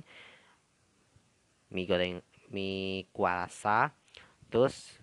mie 1.72 1.88
goreng 1.88 2.24
mie 2.51 3.08
kuasa. 3.12 3.91
Terus 4.48 4.96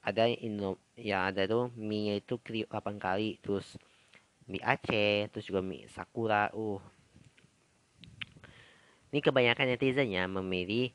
ada 0.00 0.24
indo 0.28 0.80
yang 0.96 1.28
ada 1.28 1.44
tuh 1.44 1.68
mie 1.76 2.20
itu 2.24 2.40
kriuk 2.40 2.68
8 2.72 2.96
kali. 2.96 3.36
Terus 3.44 3.76
mie 4.48 4.64
Aceh 4.64 5.28
terus 5.30 5.44
juga 5.46 5.60
mie 5.60 5.88
sakura. 5.92 6.48
Uh. 6.56 6.80
Ini 9.10 9.18
kebanyakan 9.20 9.74
netizen 9.74 10.14
ya 10.14 10.30
memilih 10.30 10.94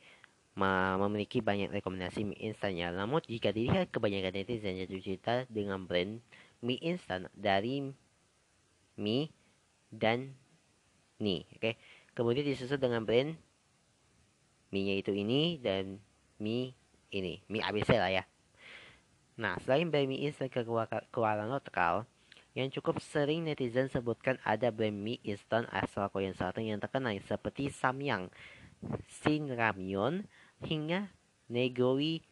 memiliki 0.55 1.43
banyak 1.43 1.67
rekomendasi 1.67 2.23
mie 2.23 2.39
instan 2.39 2.79
ya. 2.79 2.89
Namun 2.95 3.19
jika 3.27 3.51
dilihat 3.51 3.91
kebanyakan 3.91 4.39
netizen 4.39 4.79
jatuh 4.79 5.03
cinta 5.03 5.35
dengan 5.51 5.83
brand 5.83 6.23
mie 6.63 6.79
instan 6.79 7.27
dari 7.35 7.91
mie 8.95 9.29
dan 9.91 10.31
ni, 11.19 11.43
oke. 11.51 11.59
Okay? 11.59 11.73
Kemudian 12.15 12.47
disusul 12.47 12.79
dengan 12.79 13.03
brand 13.03 13.35
mie-nya 14.71 14.95
itu 14.99 15.11
ini 15.11 15.59
dan 15.59 15.99
mie 16.39 16.71
ini, 17.11 17.43
mie 17.51 17.63
ABC 17.63 17.95
lah 17.95 18.11
ya. 18.11 18.23
Nah, 19.35 19.59
selain 19.63 19.91
brand 19.91 20.07
mie 20.07 20.23
instan 20.23 20.47
keluaran 21.11 21.51
lokal, 21.51 22.07
yang 22.55 22.71
cukup 22.71 23.03
sering 23.03 23.43
netizen 23.43 23.91
sebutkan 23.91 24.39
ada 24.47 24.71
brand 24.71 24.95
mie 24.95 25.19
instan 25.27 25.67
asal 25.75 26.07
Korea 26.07 26.31
Selatan 26.31 26.63
yang 26.63 26.79
terkenal 26.79 27.11
seperti 27.27 27.67
Samyang, 27.67 28.31
Shin 29.11 29.51
Ramyeon, 29.51 30.23
hingga 30.63 31.11
negori 31.51 32.23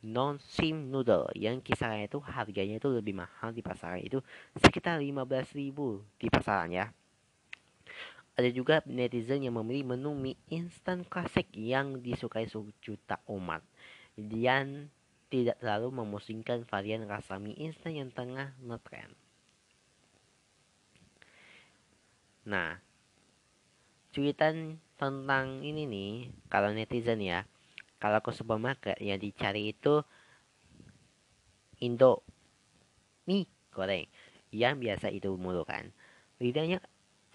non 0.00 0.40
sim 0.40 0.88
noodle 0.88 1.28
yang 1.36 1.60
kisarannya 1.60 2.08
itu 2.08 2.18
harganya 2.24 2.80
itu 2.80 2.88
lebih 2.88 3.12
mahal 3.12 3.52
di 3.52 3.60
pasaran 3.60 4.00
itu 4.00 4.24
sekitar 4.56 4.96
15.000 4.96 6.00
di 6.16 6.26
pasaran 6.32 6.72
ya. 6.72 6.88
Ada 8.40 8.48
juga 8.56 8.80
netizen 8.88 9.44
yang 9.44 9.60
memilih 9.60 9.92
menu 9.92 10.16
mie 10.16 10.40
instan 10.48 11.04
klasik 11.04 11.52
yang 11.52 12.00
disukai 12.00 12.48
sejuta 12.48 13.20
umat 13.28 13.60
dan 14.16 14.88
tidak 15.28 15.60
terlalu 15.60 15.92
memusingkan 16.00 16.64
varian 16.64 17.04
rasa 17.04 17.36
mie 17.36 17.60
instan 17.60 18.00
yang 18.00 18.08
tengah 18.08 18.56
ngetren. 18.64 19.12
Nah, 22.48 22.80
cuitan 24.16 24.80
tentang 24.96 25.60
ini 25.60 25.84
nih, 25.84 26.12
kalau 26.48 26.72
netizen 26.72 27.20
ya, 27.20 27.44
kalau 28.00 28.24
ke 28.24 28.32
supermarket 28.32 28.96
yang 28.98 29.20
dicari 29.20 29.76
itu 29.76 30.00
Indo 31.84 32.24
mie 33.28 33.44
goreng. 33.70 34.08
Yang 34.50 34.74
biasa 34.82 35.06
itu 35.12 35.30
mulu 35.36 35.62
kan. 35.62 35.92
Lidahnya 36.40 36.80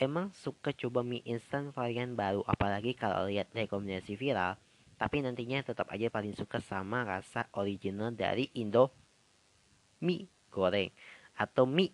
emang 0.01 0.33
suka 0.33 0.73
coba 0.73 1.05
mie 1.05 1.23
instan 1.23 1.69
varian 1.71 2.17
baru 2.17 2.43
apalagi 2.43 2.97
kalau 2.97 3.29
lihat 3.31 3.47
rekomendasi 3.55 4.19
viral 4.19 4.59
tapi 4.95 5.23
nantinya 5.23 5.59
tetap 5.63 5.91
aja 5.91 6.07
paling 6.07 6.35
suka 6.35 6.59
sama 6.63 7.03
rasa 7.03 7.47
original 7.55 8.15
dari 8.15 8.47
Indo 8.59 8.91
mie 10.03 10.27
goreng 10.51 10.89
atau 11.37 11.69
mie 11.69 11.93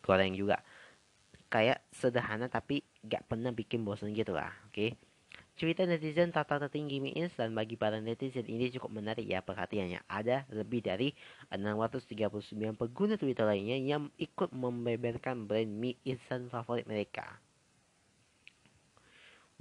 goreng 0.00 0.32
juga. 0.32 0.64
Kayak 1.52 1.86
sederhana 1.94 2.50
tapi 2.50 2.82
gak 3.06 3.30
pernah 3.30 3.54
bikin 3.54 3.86
bosan 3.86 4.10
gitu 4.10 4.34
lah 4.34 4.50
oke? 4.66 4.74
okay? 4.74 4.90
Cerita 5.54 5.86
netizen 5.86 6.34
tata 6.34 6.58
tertinggi 6.58 6.98
mie 6.98 7.14
instan 7.14 7.54
bagi 7.54 7.78
para 7.78 8.02
netizen 8.02 8.42
ini 8.42 8.74
cukup 8.74 8.98
menarik 8.98 9.22
ya 9.22 9.38
perhatiannya. 9.38 10.02
Ada 10.10 10.50
lebih 10.50 10.82
dari 10.82 11.14
639 11.54 12.74
pengguna 12.74 13.14
Twitter 13.14 13.46
lainnya 13.46 13.78
yang 13.78 14.10
ikut 14.18 14.50
membeberkan 14.50 15.46
brand 15.46 15.70
mie 15.70 15.94
instan 16.02 16.50
favorit 16.50 16.90
mereka. 16.90 17.38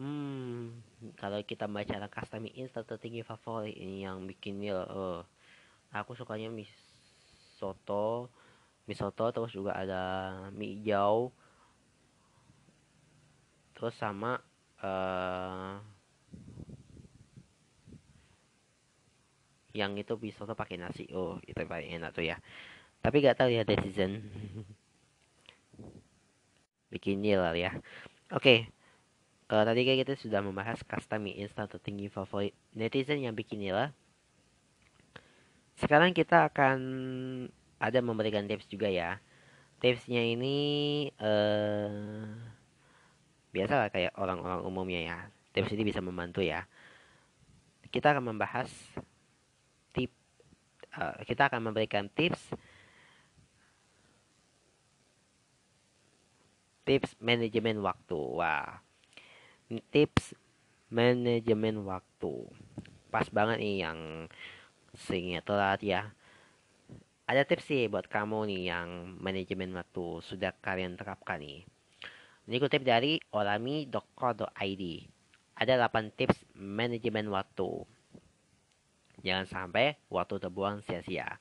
Hmm, 0.02 0.82
kalau 1.22 1.38
kita 1.46 1.70
baca 1.70 2.10
kasta 2.10 2.42
mie 2.42 2.58
instan 2.58 2.82
tertinggi 2.90 3.22
favorit 3.22 3.78
ini 3.78 4.02
yang 4.02 4.26
bikin 4.26 4.58
nil, 4.58 4.82
uh, 4.82 5.22
aku 5.94 6.18
sukanya 6.18 6.50
mie 6.50 6.66
soto, 7.62 8.34
mie 8.90 8.98
soto 8.98 9.30
terus 9.30 9.54
juga 9.54 9.78
ada 9.78 10.02
mie 10.58 10.74
hijau, 10.74 11.30
terus 13.78 13.94
sama 13.94 14.42
uh, 14.84 15.80
yang 19.74 19.98
itu 19.98 20.14
bisa 20.22 20.46
tuh 20.46 20.54
pakai 20.54 20.78
nasi. 20.78 21.10
Oh 21.16 21.42
itu 21.48 21.58
paling 21.66 21.98
enak 21.98 22.14
tuh 22.14 22.28
ya. 22.28 22.38
Tapi 23.02 23.20
gak 23.26 23.42
tahu 23.42 23.50
ya 23.52 23.66
netizen. 23.66 24.22
Bikin 26.94 27.26
lah 27.36 27.58
ya. 27.58 27.74
Oke. 28.30 28.70
Kalau 29.50 29.66
tadi 29.68 29.86
kayak 29.86 30.08
kita 30.08 30.14
sudah 30.18 30.40
membahas 30.40 30.82
custom 30.88 31.30
mie 31.30 31.38
instan 31.42 31.68
tertinggi 31.68 32.08
favorit 32.08 32.56
netizen 32.74 33.20
yang 33.22 33.36
bikin 33.36 33.66
lah. 33.74 33.92
Sekarang 35.76 36.14
kita 36.14 36.48
akan 36.54 36.80
ada 37.82 38.00
memberikan 38.00 38.46
tips 38.46 38.70
juga 38.70 38.88
ya. 38.88 39.20
Tipsnya 39.84 40.24
ini 40.24 40.56
eh 41.20 42.53
biasa 43.54 43.74
lah 43.78 43.90
kayak 43.94 44.18
orang-orang 44.18 44.62
umumnya 44.66 45.02
ya. 45.06 45.18
Tips 45.54 45.78
ini 45.78 45.86
bisa 45.86 46.02
membantu 46.02 46.42
ya. 46.42 46.66
Kita 47.94 48.18
akan 48.18 48.34
membahas 48.34 48.74
tip 49.94 50.10
uh, 50.98 51.22
kita 51.22 51.46
akan 51.54 51.70
memberikan 51.70 52.10
tips 52.10 52.42
tips 56.82 57.14
manajemen 57.22 57.78
waktu. 57.86 58.18
Wah 58.18 58.82
tips 59.94 60.34
manajemen 60.90 61.86
waktu. 61.86 62.50
Pas 63.14 63.30
banget 63.30 63.62
nih 63.62 63.86
yang 63.86 64.00
singnya 64.98 65.46
telat 65.46 65.86
ya. 65.86 66.10
Ada 67.30 67.46
tips 67.46 67.70
sih 67.70 67.86
buat 67.86 68.10
kamu 68.10 68.50
nih 68.50 68.62
yang 68.74 68.88
manajemen 69.22 69.78
waktu 69.78 70.26
sudah 70.26 70.52
kalian 70.60 70.98
terapkan 70.98 71.38
nih 71.38 71.70
ini 72.44 72.60
kutip 72.60 72.84
dari 72.84 73.24
olami.co.id. 73.32 74.84
Ada 75.56 75.74
8 75.88 76.18
tips 76.18 76.44
manajemen 76.60 77.32
waktu. 77.32 77.88
Jangan 79.24 79.48
sampai 79.48 79.96
waktu 80.12 80.44
terbuang 80.44 80.84
sia-sia. 80.84 81.40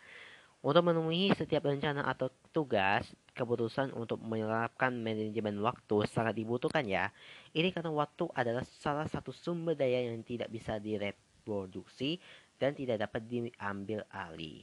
Untuk 0.63 0.87
memenuhi 0.87 1.35
setiap 1.35 1.67
rencana 1.67 2.07
atau 2.07 2.31
tugas, 2.55 3.03
keputusan 3.35 3.91
untuk 3.99 4.23
menerapkan 4.23 4.95
manajemen 4.95 5.59
waktu 5.59 6.07
sangat 6.07 6.39
dibutuhkan 6.39 6.87
ya. 6.87 7.11
Ini 7.51 7.75
karena 7.75 7.91
waktu 7.91 8.31
adalah 8.31 8.63
salah 8.79 9.11
satu 9.11 9.35
sumber 9.35 9.75
daya 9.75 10.07
yang 10.07 10.23
tidak 10.23 10.55
bisa 10.55 10.79
direproduksi 10.79 12.23
dan 12.63 12.79
tidak 12.79 13.03
dapat 13.03 13.27
diambil 13.27 14.07
alih. 14.15 14.63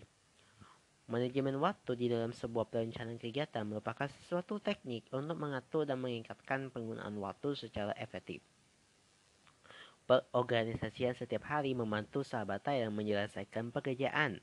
Manajemen 1.10 1.58
waktu 1.58 1.98
di 1.98 2.06
dalam 2.06 2.30
sebuah 2.30 2.70
perencanaan 2.70 3.18
kegiatan 3.18 3.66
merupakan 3.66 4.06
sesuatu 4.06 4.62
teknik 4.62 5.10
untuk 5.10 5.42
mengatur 5.42 5.82
dan 5.82 5.98
meningkatkan 5.98 6.70
penggunaan 6.70 7.18
waktu 7.18 7.58
secara 7.58 7.98
efektif. 7.98 8.46
Perorganisasian 10.06 11.18
setiap 11.18 11.50
hari 11.50 11.74
membantu 11.74 12.22
sahabat 12.22 12.62
yang 12.70 12.94
menyelesaikan 12.94 13.74
pekerjaan 13.74 14.38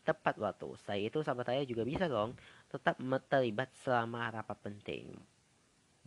tepat 0.00 0.40
waktu. 0.40 0.72
Selain 0.80 1.12
itu, 1.12 1.20
sahabat 1.20 1.52
saya 1.52 1.68
juga 1.68 1.84
bisa 1.84 2.08
dong 2.08 2.32
tetap 2.72 2.96
terlibat 3.28 3.68
selama 3.84 4.32
rapat 4.32 4.56
penting. 4.64 5.12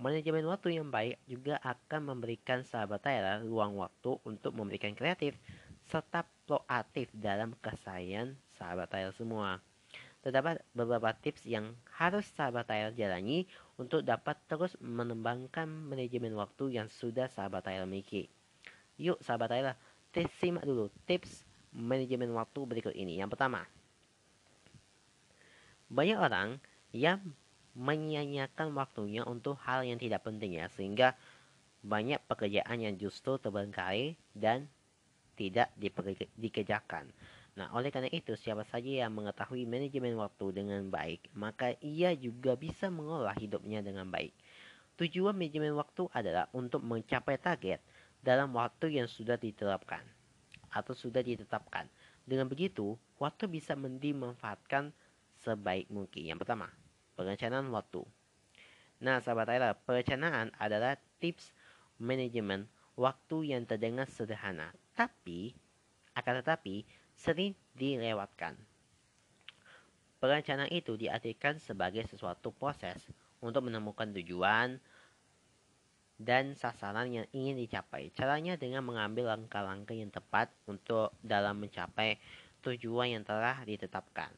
Manajemen 0.01 0.49
waktu 0.49 0.82
yang 0.82 0.89
baik 0.89 1.21
juga 1.29 1.62
akan 1.62 2.17
memberikan 2.17 2.65
sahabat 2.65 3.06
saya 3.06 3.45
ruang 3.45 3.77
waktu 3.77 4.17
untuk 4.25 4.58
memberikan 4.58 4.97
kreatif 4.97 5.38
serta 5.86 6.25
proaktif 6.49 7.13
dalam 7.13 7.53
keseharian 7.62 8.34
sahabat 8.58 8.89
saya 8.89 9.13
semua. 9.13 9.62
Terdapat 10.23 10.63
beberapa 10.71 11.12
tips 11.12 11.43
yang 11.43 11.75
harus 11.99 12.23
sahabat 12.31 12.63
saya 12.71 12.95
jalani 12.95 13.43
untuk 13.75 14.07
dapat 14.07 14.39
terus 14.47 14.79
mengembangkan 14.79 15.67
manajemen 15.67 16.31
waktu 16.39 16.79
yang 16.79 16.88
sudah 16.88 17.27
sahabat 17.27 17.67
saya 17.67 17.83
miliki. 17.83 18.31
Yuk 18.95 19.19
sahabat 19.19 19.51
saya, 19.51 19.75
simak 20.39 20.63
dulu 20.63 20.88
tips 21.03 21.43
manajemen 21.75 22.31
waktu 22.31 22.59
berikut 22.63 22.95
ini. 22.95 23.19
Yang 23.19 23.36
pertama, 23.36 23.67
banyak 25.91 26.15
orang 26.15 26.63
yang 26.95 27.19
menyanyiakan 27.75 28.71
waktunya 28.77 29.25
untuk 29.27 29.59
hal 29.65 29.83
yang 29.83 29.99
tidak 29.99 30.23
penting 30.23 30.55
ya, 30.55 30.71
sehingga 30.71 31.17
banyak 31.83 32.21
pekerjaan 32.31 32.79
yang 32.79 32.95
justru 32.95 33.36
terbengkalai 33.41 34.15
dan 34.31 34.71
tidak 35.36 35.73
dikerjakan. 36.39 37.12
Nah, 37.53 37.69
oleh 37.77 37.93
karena 37.93 38.09
itu, 38.09 38.33
siapa 38.33 38.65
saja 38.65 39.05
yang 39.05 39.13
mengetahui 39.13 39.69
manajemen 39.69 40.17
waktu 40.17 40.57
dengan 40.57 40.89
baik, 40.89 41.29
maka 41.37 41.77
ia 41.85 42.09
juga 42.17 42.57
bisa 42.57 42.89
mengolah 42.89 43.37
hidupnya 43.37 43.85
dengan 43.85 44.09
baik. 44.09 44.33
Tujuan 44.97 45.37
manajemen 45.37 45.77
waktu 45.77 46.09
adalah 46.09 46.49
untuk 46.53 46.81
mencapai 46.81 47.37
target 47.37 47.77
dalam 48.25 48.57
waktu 48.57 48.97
yang 48.97 49.05
sudah 49.05 49.37
diterapkan 49.37 50.01
atau 50.73 50.97
sudah 50.97 51.21
ditetapkan. 51.21 51.85
Dengan 52.25 52.49
begitu, 52.49 52.97
waktu 53.21 53.45
bisa 53.45 53.77
dimanfaatkan 53.77 54.89
sebaik 55.45 55.91
mungkin. 55.93 56.33
Yang 56.33 56.45
pertama, 56.45 56.73
perencanaan 57.13 57.69
waktu. 57.69 58.01
Nah, 59.03 59.21
sahabat 59.21 59.51
Tyler, 59.51 59.73
perencanaan 59.85 60.49
adalah 60.57 60.97
tips 61.21 61.53
manajemen 62.01 62.65
waktu 62.97 63.53
yang 63.53 63.67
terdengar 63.69 64.09
sederhana, 64.09 64.73
tapi 64.97 65.53
akan 66.13 66.41
tetapi 66.41 66.85
sering 67.17 67.54
dilewatkan. 67.78 68.58
Perencanaan 70.23 70.71
itu 70.71 70.95
diartikan 70.95 71.60
sebagai 71.60 72.08
sesuatu 72.08 72.56
proses 72.56 73.04
untuk 73.43 73.67
menemukan 73.67 74.08
tujuan 74.15 74.80
dan 76.15 76.56
sasaran 76.56 77.12
yang 77.12 77.28
ingin 77.36 77.60
dicapai. 77.60 78.08
Caranya 78.15 78.56
dengan 78.56 78.88
mengambil 78.88 79.36
langkah-langkah 79.36 79.91
yang 79.91 80.08
tepat 80.08 80.47
untuk 80.63 81.12
dalam 81.19 81.60
mencapai 81.60 82.15
tujuan 82.63 83.19
yang 83.19 83.23
telah 83.28 83.60
ditetapkan. 83.67 84.32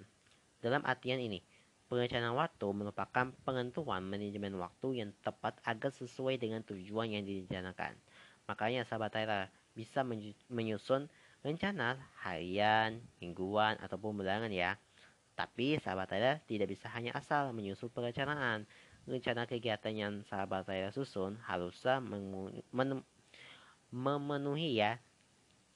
Dalam 0.58 0.82
artian 0.82 1.22
ini, 1.22 1.46
perencanaan 1.86 2.34
waktu 2.34 2.66
merupakan 2.74 3.30
penentuan 3.46 4.02
manajemen 4.02 4.58
waktu 4.58 5.06
yang 5.06 5.14
tepat 5.22 5.62
agar 5.62 5.94
sesuai 5.94 6.42
dengan 6.42 6.66
tujuan 6.66 7.14
yang 7.14 7.22
direncanakan. 7.22 7.94
Makanya 8.50 8.82
sahabat 8.90 9.14
Tyra 9.14 9.54
bisa 9.78 10.02
menyusun 10.50 11.06
rencana 11.46 12.02
harian, 12.26 13.06
mingguan, 13.22 13.78
ataupun 13.78 14.18
bulanan 14.18 14.50
ya. 14.50 14.82
Tapi 15.38 15.78
sahabat 15.78 16.10
Tyra 16.10 16.42
tidak 16.50 16.74
bisa 16.74 16.90
hanya 16.90 17.14
asal 17.14 17.54
menyusun 17.54 17.94
perencanaan. 17.94 18.66
Rencana 19.06 19.46
kegiatan 19.46 19.94
yang 19.94 20.14
sahabat 20.26 20.66
Tyra 20.66 20.90
susun 20.90 21.38
harusnya 21.46 22.02
memenuhi 23.94 24.82
ya 24.82 24.98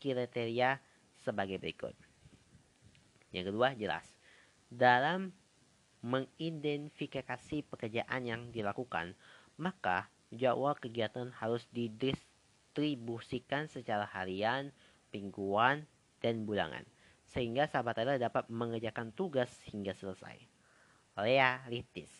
kriteria 0.02 0.82
sebagai 1.22 1.62
berikut. 1.62 1.94
Yang 3.30 3.54
kedua, 3.54 3.78
jelas 3.78 4.10
dalam 4.74 5.38
mengidentifikasi 6.02 7.68
pekerjaan 7.68 8.24
yang 8.24 8.50
dilakukan, 8.50 9.14
maka 9.60 10.08
jadwal 10.32 10.74
kegiatan 10.80 11.30
harus 11.36 11.68
didistribusikan 11.76 13.68
secara 13.68 14.08
harian, 14.08 14.72
mingguan, 15.14 15.86
dan 16.20 16.44
bulanan, 16.44 16.84
sehingga 17.24 17.66
sahabat 17.66 18.04
anda 18.04 18.20
dapat 18.20 18.48
mengerjakan 18.52 19.16
tugas 19.16 19.50
hingga 19.70 19.96
selesai. 19.96 20.38
Realistis 21.20 22.12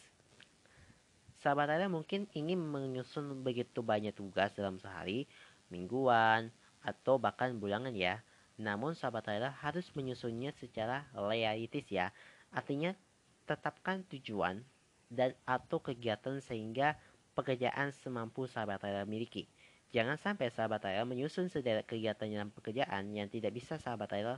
Sahabat 1.40 1.72
anda 1.72 1.88
mungkin 1.88 2.28
ingin 2.36 2.60
menyusun 2.60 3.44
begitu 3.48 3.80
banyak 3.80 4.12
tugas 4.12 4.52
dalam 4.60 4.76
sehari, 4.76 5.24
mingguan, 5.72 6.52
atau 6.84 7.16
bahkan 7.16 7.56
bulanan 7.56 7.96
ya. 7.96 8.20
Namun 8.60 8.92
sahabat 8.92 9.24
saya 9.24 9.56
harus 9.64 9.88
menyusunnya 9.96 10.52
secara 10.60 11.08
realistis 11.16 11.88
ya, 11.88 12.12
Artinya, 12.50 12.98
tetapkan 13.46 14.06
tujuan 14.10 14.62
dan 15.10 15.34
atau 15.46 15.82
kegiatan 15.82 16.38
sehingga 16.42 16.98
pekerjaan 17.34 17.94
semampu 17.94 18.46
sahabat 18.46 18.82
Raya 18.82 19.06
miliki. 19.06 19.50
Jangan 19.90 20.22
sampai 20.22 20.54
sahabat 20.54 20.86
Raya 20.86 21.02
menyusun 21.02 21.50
sederet 21.50 21.90
kegiatan 21.90 22.30
dan 22.30 22.54
pekerjaan 22.54 23.10
yang 23.14 23.26
tidak 23.26 23.58
bisa 23.58 23.82
sahabat 23.82 24.14
Raya 24.14 24.38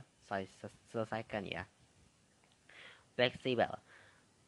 selesaikan 0.88 1.44
ya. 1.44 1.68
Fleksibel. 3.12 3.68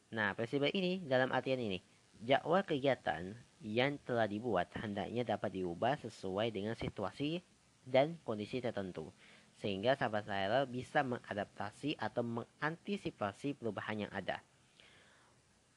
Nah, 0.09 0.33
fleksibel 0.33 0.73
ini 0.73 1.05
dalam 1.05 1.29
artian 1.29 1.61
ini, 1.61 1.77
jadwal 2.25 2.65
kegiatan 2.65 3.37
yang 3.61 4.01
telah 4.01 4.25
dibuat 4.25 4.73
hendaknya 4.73 5.21
dapat 5.21 5.61
diubah 5.61 6.01
sesuai 6.01 6.49
dengan 6.49 6.73
situasi 6.73 7.45
dan 7.85 8.17
kondisi 8.25 8.57
tertentu 8.57 9.13
sehingga 9.59 9.91
sahabat 9.95 10.27
saya 10.27 10.67
bisa 10.67 11.03
mengadaptasi 11.03 11.95
atau 11.95 12.23
mengantisipasi 12.23 13.53
perubahan 13.55 13.99
yang 14.03 14.11
ada. 14.11 14.43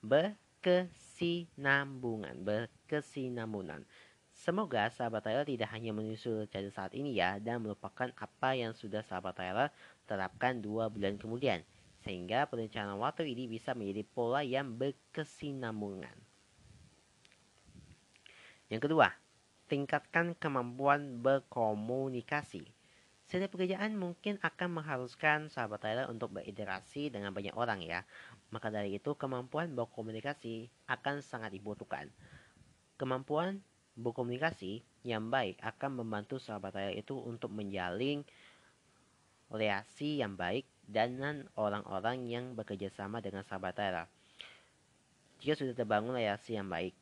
Berkesinambungan, 0.02 2.42
berkesinambungan. 2.42 3.86
Semoga 4.38 4.86
sahabat 4.94 5.26
Tyler 5.26 5.42
tidak 5.42 5.66
hanya 5.74 5.90
menyusul 5.90 6.46
rencana 6.46 6.70
saat 6.70 6.94
ini 6.94 7.10
ya 7.10 7.42
dan 7.42 7.58
melupakan 7.58 8.06
apa 8.14 8.54
yang 8.54 8.70
sudah 8.70 9.02
sahabat 9.02 9.34
Tyler 9.34 9.74
terapkan 10.06 10.62
dua 10.62 10.86
bulan 10.86 11.18
kemudian 11.18 11.66
sehingga 12.06 12.46
perencanaan 12.46 13.02
waktu 13.02 13.26
ini 13.34 13.50
bisa 13.50 13.74
menjadi 13.74 14.06
pola 14.06 14.46
yang 14.46 14.78
berkesinambungan. 14.78 16.14
Yang 18.70 18.86
kedua, 18.86 19.10
tingkatkan 19.66 20.38
kemampuan 20.38 21.18
berkomunikasi. 21.18 22.62
Setiap 23.26 23.58
pekerjaan 23.58 23.98
mungkin 23.98 24.38
akan 24.38 24.80
mengharuskan 24.80 25.50
sahabat 25.50 25.82
Tyler 25.82 26.06
untuk 26.06 26.30
berinteraksi 26.30 27.10
dengan 27.10 27.34
banyak 27.34 27.58
orang 27.58 27.82
ya. 27.82 28.06
Maka 28.54 28.70
dari 28.70 29.02
itu 29.02 29.18
kemampuan 29.18 29.74
berkomunikasi 29.74 30.70
akan 30.86 31.26
sangat 31.26 31.50
dibutuhkan. 31.58 32.06
Kemampuan 32.94 33.66
berkomunikasi 33.98 34.86
yang 35.02 35.26
baik 35.26 35.58
akan 35.58 36.00
membantu 36.00 36.38
sahabat 36.38 36.70
Tyler 36.70 36.94
itu 36.94 37.18
untuk 37.18 37.50
menjalin 37.50 38.22
relasi 39.50 40.22
yang 40.22 40.38
baik 40.38 40.64
dengan 40.86 41.44
orang-orang 41.58 42.30
yang 42.30 42.44
bekerja 42.54 42.88
sama 42.94 43.18
dengan 43.18 43.42
sahabat 43.42 43.74
Tyler. 43.74 44.06
Jika 45.42 45.58
sudah 45.58 45.74
terbangun 45.74 46.14
relasi 46.14 46.54
yang 46.54 46.70
baik, 46.70 46.94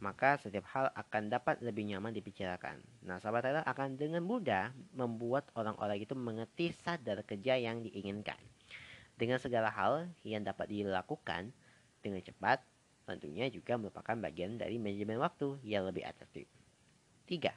maka 0.00 0.40
setiap 0.40 0.64
hal 0.72 0.88
akan 0.96 1.28
dapat 1.28 1.60
lebih 1.60 1.84
nyaman 1.84 2.16
dibicarakan. 2.16 2.80
Nah, 3.04 3.20
sahabat 3.20 3.44
Tyler 3.44 3.64
akan 3.68 4.00
dengan 4.00 4.24
mudah 4.24 4.72
membuat 4.96 5.52
orang-orang 5.52 6.00
itu 6.00 6.16
mengerti 6.16 6.72
sadar 6.72 7.20
kerja 7.28 7.60
yang 7.60 7.84
diinginkan. 7.84 8.40
Dengan 9.20 9.36
segala 9.36 9.68
hal 9.68 10.08
yang 10.24 10.40
dapat 10.40 10.72
dilakukan 10.72 11.52
dengan 12.00 12.24
cepat, 12.24 12.64
tentunya 13.16 13.50
juga 13.50 13.74
merupakan 13.80 14.14
bagian 14.18 14.60
dari 14.60 14.78
manajemen 14.78 15.18
waktu 15.18 15.58
yang 15.66 15.86
lebih 15.88 16.06
efektif. 16.06 16.46
3. 17.26 17.50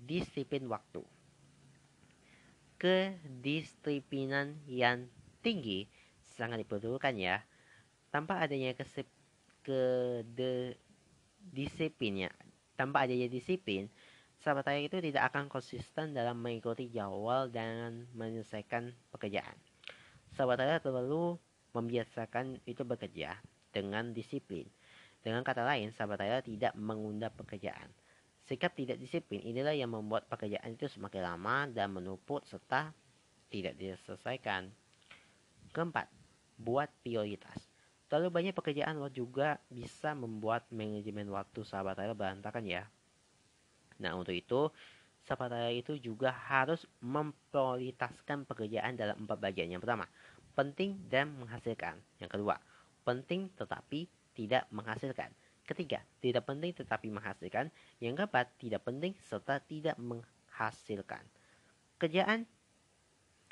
Disiplin 0.00 0.68
waktu. 0.68 1.02
Kedisiplinan 2.76 4.60
yang 4.68 5.08
tinggi 5.40 5.88
sangat 6.20 6.64
diperlukan 6.64 7.16
ya. 7.16 7.40
Tanpa 8.12 8.40
adanya 8.40 8.76
kesip, 8.76 9.08
kede, 9.64 10.76
disiplin 11.52 12.26
ya 12.26 12.32
tanpa 12.76 13.06
adanya 13.06 13.30
disiplin 13.30 13.88
sahabat 14.42 14.68
saya 14.68 14.80
itu 14.84 14.98
tidak 15.00 15.32
akan 15.32 15.48
konsisten 15.48 16.12
dalam 16.12 16.38
mengikuti 16.42 16.92
jadwal 16.92 17.48
dan 17.48 18.04
menyelesaikan 18.12 18.92
pekerjaan 19.14 19.56
sahabat 20.34 20.60
Tyler 20.60 20.80
perlu 20.82 21.40
membiasakan 21.72 22.60
itu 22.64 22.88
bekerja 22.88 23.36
dengan 23.68 24.16
disiplin. 24.16 24.64
Dengan 25.26 25.42
kata 25.42 25.66
lain, 25.66 25.90
sahabat 25.90 26.22
Tyler 26.22 26.38
tidak 26.46 26.78
mengunda 26.78 27.34
pekerjaan. 27.34 27.90
Sikap 28.46 28.78
tidak 28.78 29.02
disiplin 29.02 29.42
inilah 29.42 29.74
yang 29.74 29.90
membuat 29.90 30.30
pekerjaan 30.30 30.78
itu 30.78 30.86
semakin 30.86 31.34
lama 31.34 31.66
dan 31.66 31.90
menumpuk 31.90 32.46
serta 32.46 32.94
tidak 33.50 33.74
diselesaikan. 33.74 34.70
Keempat, 35.74 36.06
buat 36.62 36.86
prioritas. 37.02 37.58
Terlalu 38.06 38.30
banyak 38.30 38.54
pekerjaan 38.54 39.02
juga 39.10 39.58
bisa 39.66 40.14
membuat 40.14 40.70
manajemen 40.70 41.26
waktu 41.34 41.66
sahabat 41.66 41.98
saya 41.98 42.14
berantakan 42.14 42.62
ya. 42.62 42.86
Nah 43.98 44.14
untuk 44.14 44.30
itu, 44.30 44.70
sahabat 45.26 45.50
saya 45.58 45.74
itu 45.74 45.98
juga 45.98 46.30
harus 46.30 46.86
memprioritaskan 47.02 48.46
pekerjaan 48.46 48.94
dalam 48.94 49.26
empat 49.26 49.42
bagian. 49.42 49.74
Yang 49.74 49.90
pertama, 49.90 50.06
penting 50.54 51.02
dan 51.10 51.34
menghasilkan. 51.34 51.98
Yang 52.22 52.30
kedua, 52.38 52.62
penting 53.02 53.50
tetapi 53.58 54.06
tidak 54.36 54.68
menghasilkan. 54.68 55.32
Ketiga, 55.66 56.04
tidak 56.20 56.46
penting 56.46 56.76
tetapi 56.76 57.10
menghasilkan. 57.10 57.72
Yang 57.98 58.22
keempat, 58.22 58.46
tidak 58.60 58.84
penting 58.86 59.16
serta 59.18 59.58
tidak 59.64 59.96
menghasilkan. 59.98 61.24
Kerjaan 61.96 62.44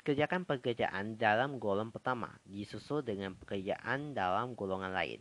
Kerjakan 0.05 0.45
pekerjaan 0.45 1.17
dalam 1.17 1.57
golongan 1.57 1.89
pertama, 1.89 2.29
disusul 2.45 3.01
dengan 3.01 3.33
pekerjaan 3.33 4.13
dalam 4.13 4.53
golongan 4.53 4.93
lain. 4.93 5.17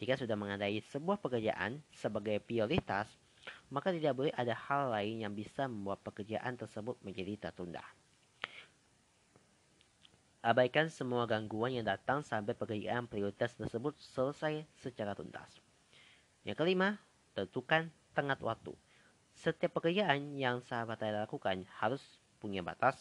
Jika 0.00 0.16
sudah 0.16 0.32
mengandai 0.40 0.80
sebuah 0.88 1.20
pekerjaan 1.20 1.84
sebagai 1.92 2.40
prioritas, 2.40 3.12
maka 3.68 3.92
tidak 3.92 4.16
boleh 4.16 4.32
ada 4.32 4.56
hal 4.56 4.88
lain 4.88 5.20
yang 5.20 5.36
bisa 5.36 5.68
membuat 5.68 6.00
pekerjaan 6.00 6.56
tersebut 6.56 6.96
menjadi 7.04 7.36
tertunda. 7.48 7.84
Abaikan 10.46 10.86
semua 10.86 11.26
gangguan 11.26 11.74
yang 11.74 11.82
datang 11.82 12.22
sampai 12.22 12.54
pekerjaan 12.54 13.10
prioritas 13.10 13.58
tersebut 13.58 13.98
selesai 13.98 14.62
secara 14.78 15.10
tuntas. 15.18 15.58
Yang 16.46 16.62
kelima, 16.62 17.02
tentukan 17.34 17.90
tengah 18.14 18.38
waktu. 18.38 18.70
Setiap 19.34 19.82
pekerjaan 19.82 20.38
yang 20.38 20.62
sahabat 20.62 21.02
saya 21.02 21.26
lakukan 21.26 21.66
harus 21.82 22.22
punya 22.38 22.62
batas, 22.62 22.94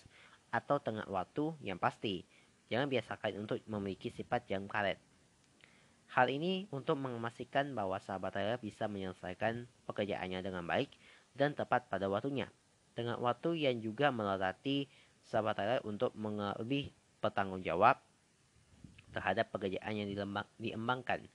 atau 0.49 0.81
tengah 0.81 1.05
waktu 1.05 1.53
yang 1.61 1.77
pasti. 1.77 2.25
Jangan 2.73 2.89
biasakan 2.89 3.45
untuk 3.45 3.61
memiliki 3.69 4.09
sifat 4.09 4.49
yang 4.49 4.65
karet. 4.65 4.97
Hal 6.17 6.33
ini 6.33 6.65
untuk 6.73 6.97
memastikan 6.97 7.77
bahwa 7.77 8.01
sahabat 8.01 8.41
saya 8.41 8.57
bisa 8.57 8.89
menyelesaikan 8.89 9.69
pekerjaannya 9.85 10.41
dengan 10.41 10.65
baik 10.65 10.89
dan 11.37 11.53
tepat 11.53 11.93
pada 11.93 12.09
waktunya. 12.09 12.49
Dengan 12.97 13.21
waktu 13.21 13.69
yang 13.69 13.85
juga 13.85 14.09
melatih 14.09 14.89
sahabat 15.21 15.61
saya 15.61 15.77
untuk 15.85 16.09
lebih 16.57 16.89
bertanggung 17.25 17.65
jawab 17.65 17.97
terhadap 19.15 19.49
pekerjaan 19.49 19.93
yang 19.95 20.07
diembangkan 20.59 21.25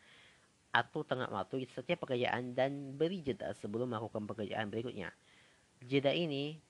atau 0.71 1.03
tengah 1.03 1.27
waktu 1.27 1.67
setiap 1.67 2.07
pekerjaan 2.07 2.55
dan 2.55 2.95
beri 2.95 3.27
jeda 3.27 3.51
sebelum 3.59 3.91
melakukan 3.91 4.23
pekerjaan 4.31 4.71
berikutnya. 4.71 5.11
Jeda 5.83 6.15
ini 6.15 6.61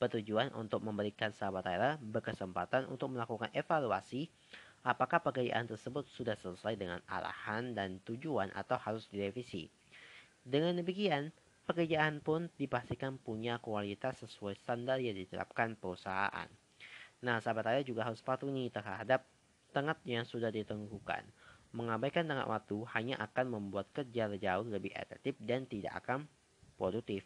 bertujuan 0.00 0.56
untuk 0.56 0.80
memberikan 0.80 1.28
sahabat 1.36 1.68
Tyler 1.68 2.00
berkesempatan 2.00 2.88
untuk 2.88 3.12
melakukan 3.12 3.52
evaluasi 3.52 4.32
apakah 4.80 5.20
pekerjaan 5.20 5.68
tersebut 5.68 6.08
sudah 6.08 6.32
selesai 6.40 6.72
dengan 6.80 7.04
arahan 7.04 7.76
dan 7.76 8.00
tujuan 8.08 8.48
atau 8.56 8.80
harus 8.80 9.04
direvisi. 9.12 9.68
Dengan 10.40 10.80
demikian, 10.80 11.28
pekerjaan 11.68 12.24
pun 12.24 12.48
dipastikan 12.56 13.20
punya 13.20 13.60
kualitas 13.60 14.24
sesuai 14.24 14.56
standar 14.56 14.96
yang 15.04 15.12
diterapkan 15.20 15.76
perusahaan. 15.76 16.48
Nah, 17.20 17.36
sahabat 17.40 17.68
Tyler 17.68 17.84
juga 17.84 18.08
harus 18.08 18.24
patuh 18.24 18.48
nih 18.48 18.72
terhadap 18.72 19.28
tengah 19.76 19.96
yang 20.08 20.24
sudah 20.24 20.48
ditentukan. 20.48 21.22
Mengabaikan 21.70 22.26
tengah 22.26 22.48
waktu 22.48 22.76
hanya 22.96 23.20
akan 23.22 23.46
membuat 23.60 23.92
kerja 23.94 24.26
jauh 24.34 24.66
lebih 24.66 24.90
efektif 24.96 25.38
dan 25.38 25.68
tidak 25.68 26.00
akan 26.02 26.26
produktif. 26.80 27.22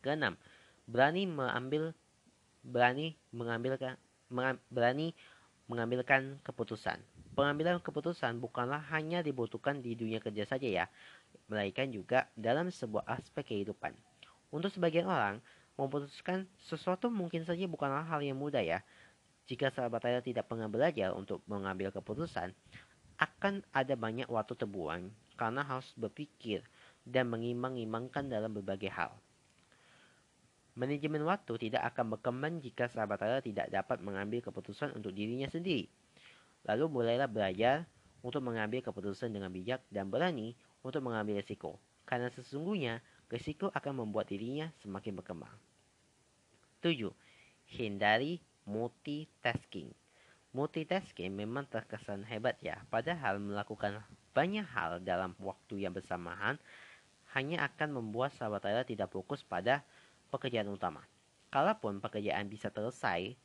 Keenam, 0.00 0.38
berani 0.86 1.26
mengambil 1.26 1.92
berani 2.62 3.18
mengambilkan 3.34 3.98
berani 4.70 5.12
mengambilkan 5.68 6.40
keputusan. 6.46 7.02
Pengambilan 7.36 7.78
keputusan 7.82 8.40
bukanlah 8.40 8.82
hanya 8.90 9.22
dibutuhkan 9.22 9.78
di 9.78 9.94
dunia 9.94 10.18
kerja 10.18 10.48
saja 10.48 10.66
ya, 10.66 10.86
melainkan 11.46 11.92
juga 11.92 12.26
dalam 12.34 12.72
sebuah 12.72 13.06
aspek 13.06 13.54
kehidupan. 13.54 13.94
Untuk 14.48 14.72
sebagian 14.72 15.06
orang, 15.06 15.38
memutuskan 15.78 16.50
sesuatu 16.66 17.06
mungkin 17.06 17.46
saja 17.46 17.64
bukanlah 17.70 18.02
hal 18.02 18.18
yang 18.20 18.36
mudah 18.36 18.60
ya. 18.60 18.82
Jika 19.48 19.70
sahabat 19.72 20.04
saya 20.04 20.20
tidak 20.20 20.50
pernah 20.50 20.68
belajar 20.68 21.14
untuk 21.14 21.40
mengambil 21.48 21.88
keputusan, 21.94 22.52
akan 23.16 23.64
ada 23.72 23.94
banyak 23.94 24.28
waktu 24.28 24.58
terbuang 24.58 25.08
karena 25.38 25.62
harus 25.62 25.88
berpikir 25.94 26.66
dan 27.06 27.30
mengimbang-imbangkan 27.30 28.26
dalam 28.28 28.52
berbagai 28.52 28.90
hal. 28.92 29.14
Manajemen 30.78 31.26
waktu 31.26 31.70
tidak 31.70 31.90
akan 31.94 32.14
berkembang 32.14 32.62
jika 32.62 32.86
sahabat 32.86 33.18
Anda 33.18 33.42
tidak 33.42 33.66
dapat 33.72 33.98
mengambil 33.98 34.38
keputusan 34.46 34.94
untuk 34.94 35.10
dirinya 35.10 35.50
sendiri. 35.50 35.90
Lalu 36.70 36.86
mulailah 36.86 37.26
belajar 37.26 37.88
untuk 38.22 38.46
mengambil 38.46 38.82
keputusan 38.86 39.34
dengan 39.34 39.50
bijak 39.50 39.82
dan 39.90 40.06
berani 40.06 40.54
untuk 40.86 41.02
mengambil 41.02 41.42
risiko. 41.42 41.82
Karena 42.06 42.30
sesungguhnya 42.30 43.02
risiko 43.26 43.74
akan 43.74 44.06
membuat 44.06 44.30
dirinya 44.30 44.70
semakin 44.78 45.18
berkembang. 45.18 45.67
7. 46.78 47.10
Hindari 47.74 48.38
multitasking. 48.62 49.90
Multitasking 50.54 51.34
memang 51.34 51.66
terkesan 51.66 52.22
hebat 52.22 52.54
ya, 52.62 52.78
padahal 52.86 53.42
melakukan 53.42 53.98
banyak 54.30 54.62
hal 54.62 55.02
dalam 55.02 55.34
waktu 55.42 55.82
yang 55.82 55.90
bersamaan 55.90 56.56
hanya 57.34 57.66
akan 57.68 57.98
membuat 57.98 58.32
sahabat 58.32 58.64
Anda 58.64 58.86
tidak 58.86 59.12
fokus 59.12 59.44
pada 59.44 59.84
pekerjaan 60.32 60.70
utama. 60.70 61.04
Kalaupun 61.50 62.00
pekerjaan 62.00 62.48
bisa 62.48 62.72
selesai 62.72 63.36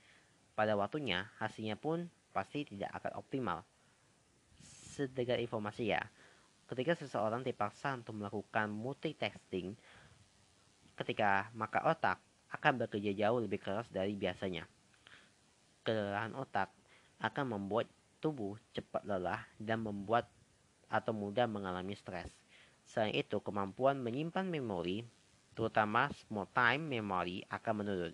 pada 0.53 0.77
waktunya, 0.77 1.27
hasilnya 1.41 1.75
pun 1.75 2.07
pasti 2.31 2.69
tidak 2.69 2.93
akan 3.01 3.17
optimal. 3.19 3.59
Sedikit 4.93 5.41
informasi 5.41 5.91
ya, 5.91 6.05
ketika 6.69 6.95
seseorang 6.95 7.41
dipaksa 7.41 7.97
untuk 7.97 8.15
melakukan 8.15 8.69
multitasking, 8.71 9.75
ketika 10.95 11.49
maka 11.57 11.81
otak 11.83 12.21
akan 12.53 12.85
bekerja 12.85 13.11
jauh 13.17 13.41
lebih 13.41 13.59
keras 13.59 13.89
dari 13.89 14.13
biasanya. 14.13 14.69
Kelelahan 15.83 16.37
otak 16.37 16.69
akan 17.19 17.57
membuat 17.57 17.89
tubuh 18.23 18.55
cepat 18.71 19.03
lelah 19.03 19.43
dan 19.59 19.83
membuat 19.83 20.29
atau 20.87 21.11
mudah 21.11 21.49
mengalami 21.49 21.97
stres. 21.97 22.29
Selain 22.85 23.11
itu, 23.15 23.41
kemampuan 23.41 23.97
menyimpan 23.99 24.45
memori 24.45 25.03
terutama 25.57 26.09
small 26.25 26.49
time 26.53 26.85
memory 26.87 27.41
akan 27.49 27.73
menurun. 27.83 28.13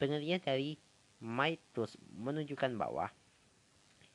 Penelitian 0.00 0.40
dari 0.40 0.76
Maitus 1.22 1.94
menunjukkan 2.18 2.74
bahwa 2.74 3.06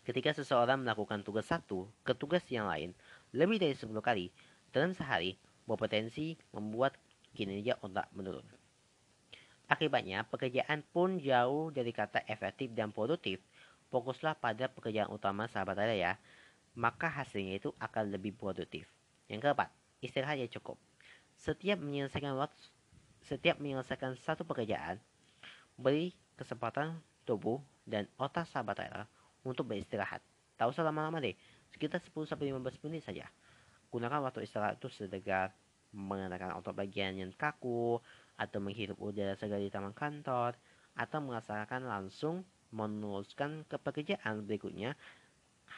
ketika 0.03 0.35
seseorang 0.35 0.83
melakukan 0.83 1.23
tugas 1.23 1.47
satu 1.47 1.87
ke 2.03 2.11
tugas 2.11 2.43
yang 2.51 2.67
lain 2.67 2.91
lebih 3.31 3.59
dari 3.59 3.75
10 3.75 3.87
kali 4.03 4.31
dalam 4.75 4.91
sehari 4.91 5.39
berpotensi 5.63 6.35
membuat 6.51 6.99
kinerja 7.31 7.79
otak 7.79 8.11
menurun. 8.11 8.56
Akibatnya, 9.67 10.23
pekerjaan 10.23 10.79
pun 10.95 11.19
jauh 11.19 11.75
dari 11.75 11.91
kata 11.91 12.23
efektif 12.31 12.71
dan 12.71 12.95
produktif. 12.95 13.43
Fokuslah 13.91 14.39
pada 14.39 14.71
pekerjaan 14.71 15.11
utama 15.11 15.47
sahabat 15.51 15.75
Anda 15.75 15.95
ya, 15.95 16.13
maka 16.79 17.11
hasilnya 17.11 17.59
itu 17.59 17.75
akan 17.75 18.15
lebih 18.15 18.31
produktif. 18.35 18.87
Yang 19.27 19.51
keempat, 19.51 19.69
istirahat 19.99 20.39
yang 20.39 20.51
cukup. 20.51 20.79
Setiap 21.35 21.83
menyelesaikan 21.83 22.39
waktu, 22.39 22.63
setiap 23.27 23.59
menyelesaikan 23.59 24.15
satu 24.23 24.47
pekerjaan, 24.47 25.03
beri 25.75 26.15
kesempatan 26.39 26.95
tubuh 27.27 27.59
dan 27.83 28.07
otak 28.15 28.47
sahabat 28.47 28.79
Tyler 28.79 29.03
untuk 29.43 29.67
beristirahat. 29.67 30.23
Tak 30.55 30.71
usah 30.71 30.87
lama-lama 30.87 31.19
deh, 31.19 31.35
sekitar 31.75 31.99
10-15 31.99 32.55
menit 32.87 33.03
saja. 33.03 33.27
Gunakan 33.91 34.31
waktu 34.31 34.47
istirahat 34.47 34.79
itu 34.79 34.87
sedegar 34.87 35.51
mengenakan 35.91 36.55
otot 36.59 36.75
bagian 36.75 37.15
yang 37.19 37.31
kaku, 37.35 37.99
atau 38.37 38.61
menghirup 38.61 38.97
udara 39.01 39.33
segar 39.33 39.59
di 39.59 39.73
taman 39.73 39.91
kantor, 39.97 40.53
atau 40.93 41.19
merasakan 41.21 41.89
langsung 41.89 42.45
meneruskan 42.69 43.65
ke 43.65 43.75
pekerjaan 43.81 44.45
berikutnya 44.45 44.93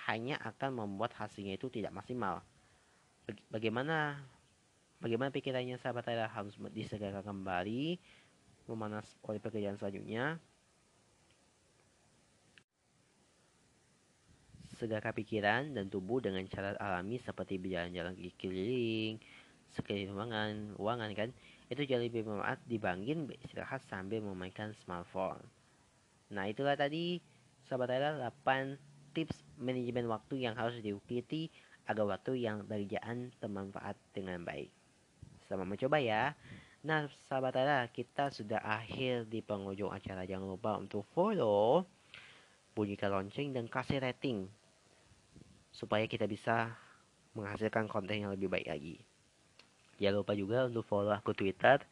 hanya 0.09 0.37
akan 0.41 0.85
membuat 0.85 1.15
hasilnya 1.15 1.57
itu 1.57 1.71
tidak 1.71 1.95
maksimal. 1.95 2.43
Bagaimana 3.49 4.19
Bagaimana 4.99 5.31
pikirannya 5.31 5.79
sahabat 5.79 6.11
saya 6.11 6.27
harus 6.27 6.59
disegarkan 6.75 7.23
kembali, 7.23 7.95
memanas 8.67 9.07
oleh 9.23 9.39
pekerjaan 9.39 9.79
selanjutnya. 9.79 10.43
Segarkan 14.75 15.15
pikiran 15.15 15.71
dan 15.71 15.87
tubuh 15.87 16.19
dengan 16.19 16.43
cara 16.51 16.75
alami 16.75 17.15
seperti 17.15 17.55
berjalan-jalan 17.55 18.15
keliling, 18.35 19.23
sekeliling 19.71 20.11
ruangan, 20.11 20.51
ruangan 20.75 21.11
kan, 21.15 21.29
itu 21.69 21.85
jauh 21.85 22.01
lebih 22.01 22.25
bermanfaat 22.25 22.65
dibanding 22.65 23.29
beristirahat 23.29 23.85
sambil 23.85 24.25
memainkan 24.25 24.73
smartphone. 24.81 25.41
Nah 26.33 26.49
itulah 26.49 26.73
tadi 26.73 27.21
sahabat 27.69 27.93
Tyler 27.93 28.17
8 28.45 29.13
tips 29.13 29.37
manajemen 29.61 30.09
waktu 30.09 30.49
yang 30.49 30.57
harus 30.57 30.81
diikuti 30.81 31.49
agar 31.89 32.05
waktu 32.05 32.41
yang 32.41 32.65
berjaan 32.65 33.33
bermanfaat 33.41 33.97
dengan 34.13 34.41
baik. 34.45 34.69
Selamat 35.49 35.65
mencoba 35.65 35.97
ya. 35.97 36.37
Nah, 36.85 37.09
sahabat 37.27 37.57
Tyler, 37.57 37.89
kita 37.89 38.29
sudah 38.29 38.61
akhir 38.61 39.27
di 39.27 39.41
penghujung 39.41 39.89
acara. 39.89 40.23
Jangan 40.23 40.47
lupa 40.47 40.77
untuk 40.77 41.03
follow, 41.11 41.83
bunyikan 42.77 43.11
lonceng, 43.11 43.51
dan 43.51 43.65
kasih 43.65 43.99
rating. 43.99 44.45
Supaya 45.73 46.05
kita 46.05 46.29
bisa 46.29 46.71
menghasilkan 47.33 47.89
konten 47.89 48.21
yang 48.21 48.31
lebih 48.31 48.47
baik 48.47 48.69
lagi. 48.69 49.08
Jangan 49.99 50.23
lupa 50.23 50.33
juga 50.33 50.65
untuk 50.65 50.87
follow 50.87 51.11
aku 51.11 51.35
Twitter 51.35 51.83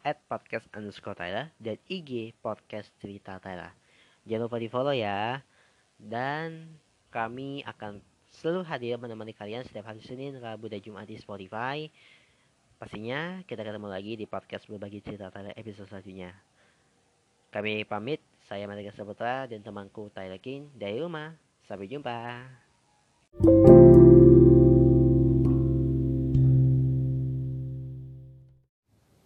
at 0.00 0.16
podcast 0.26 0.64
underscore 0.72 1.18
Tyler 1.18 1.52
dan 1.60 1.76
IG 1.92 2.32
podcast 2.40 2.88
cerita 2.98 3.36
Tyler. 3.36 3.70
Jangan 4.24 4.48
lupa 4.48 4.58
di 4.58 4.68
follow 4.72 4.96
ya. 4.96 5.44
Dan 5.96 6.76
kami 7.12 7.64
akan 7.64 8.00
selalu 8.32 8.64
hadir 8.68 8.96
menemani 9.00 9.32
kalian 9.32 9.64
setiap 9.64 9.88
hari 9.88 10.04
Senin, 10.04 10.36
Rabu, 10.36 10.68
dan 10.68 10.80
Jumat 10.80 11.08
di 11.08 11.16
Spotify. 11.16 11.88
Pastinya 12.76 13.40
kita 13.48 13.64
ketemu 13.64 13.88
lagi 13.88 14.12
di 14.20 14.28
podcast 14.28 14.68
berbagi 14.68 15.00
cerita 15.00 15.32
Tyler 15.32 15.56
episode 15.56 15.88
selanjutnya. 15.88 16.36
Kami 17.48 17.88
pamit, 17.88 18.20
saya 18.44 18.68
Marika 18.68 18.92
Saputra 18.92 19.48
dan 19.48 19.64
temanku 19.64 20.12
Tyler 20.12 20.36
King 20.36 20.68
dari 20.76 21.00
rumah. 21.00 21.32
Sampai 21.64 21.88
jumpa. 21.88 22.65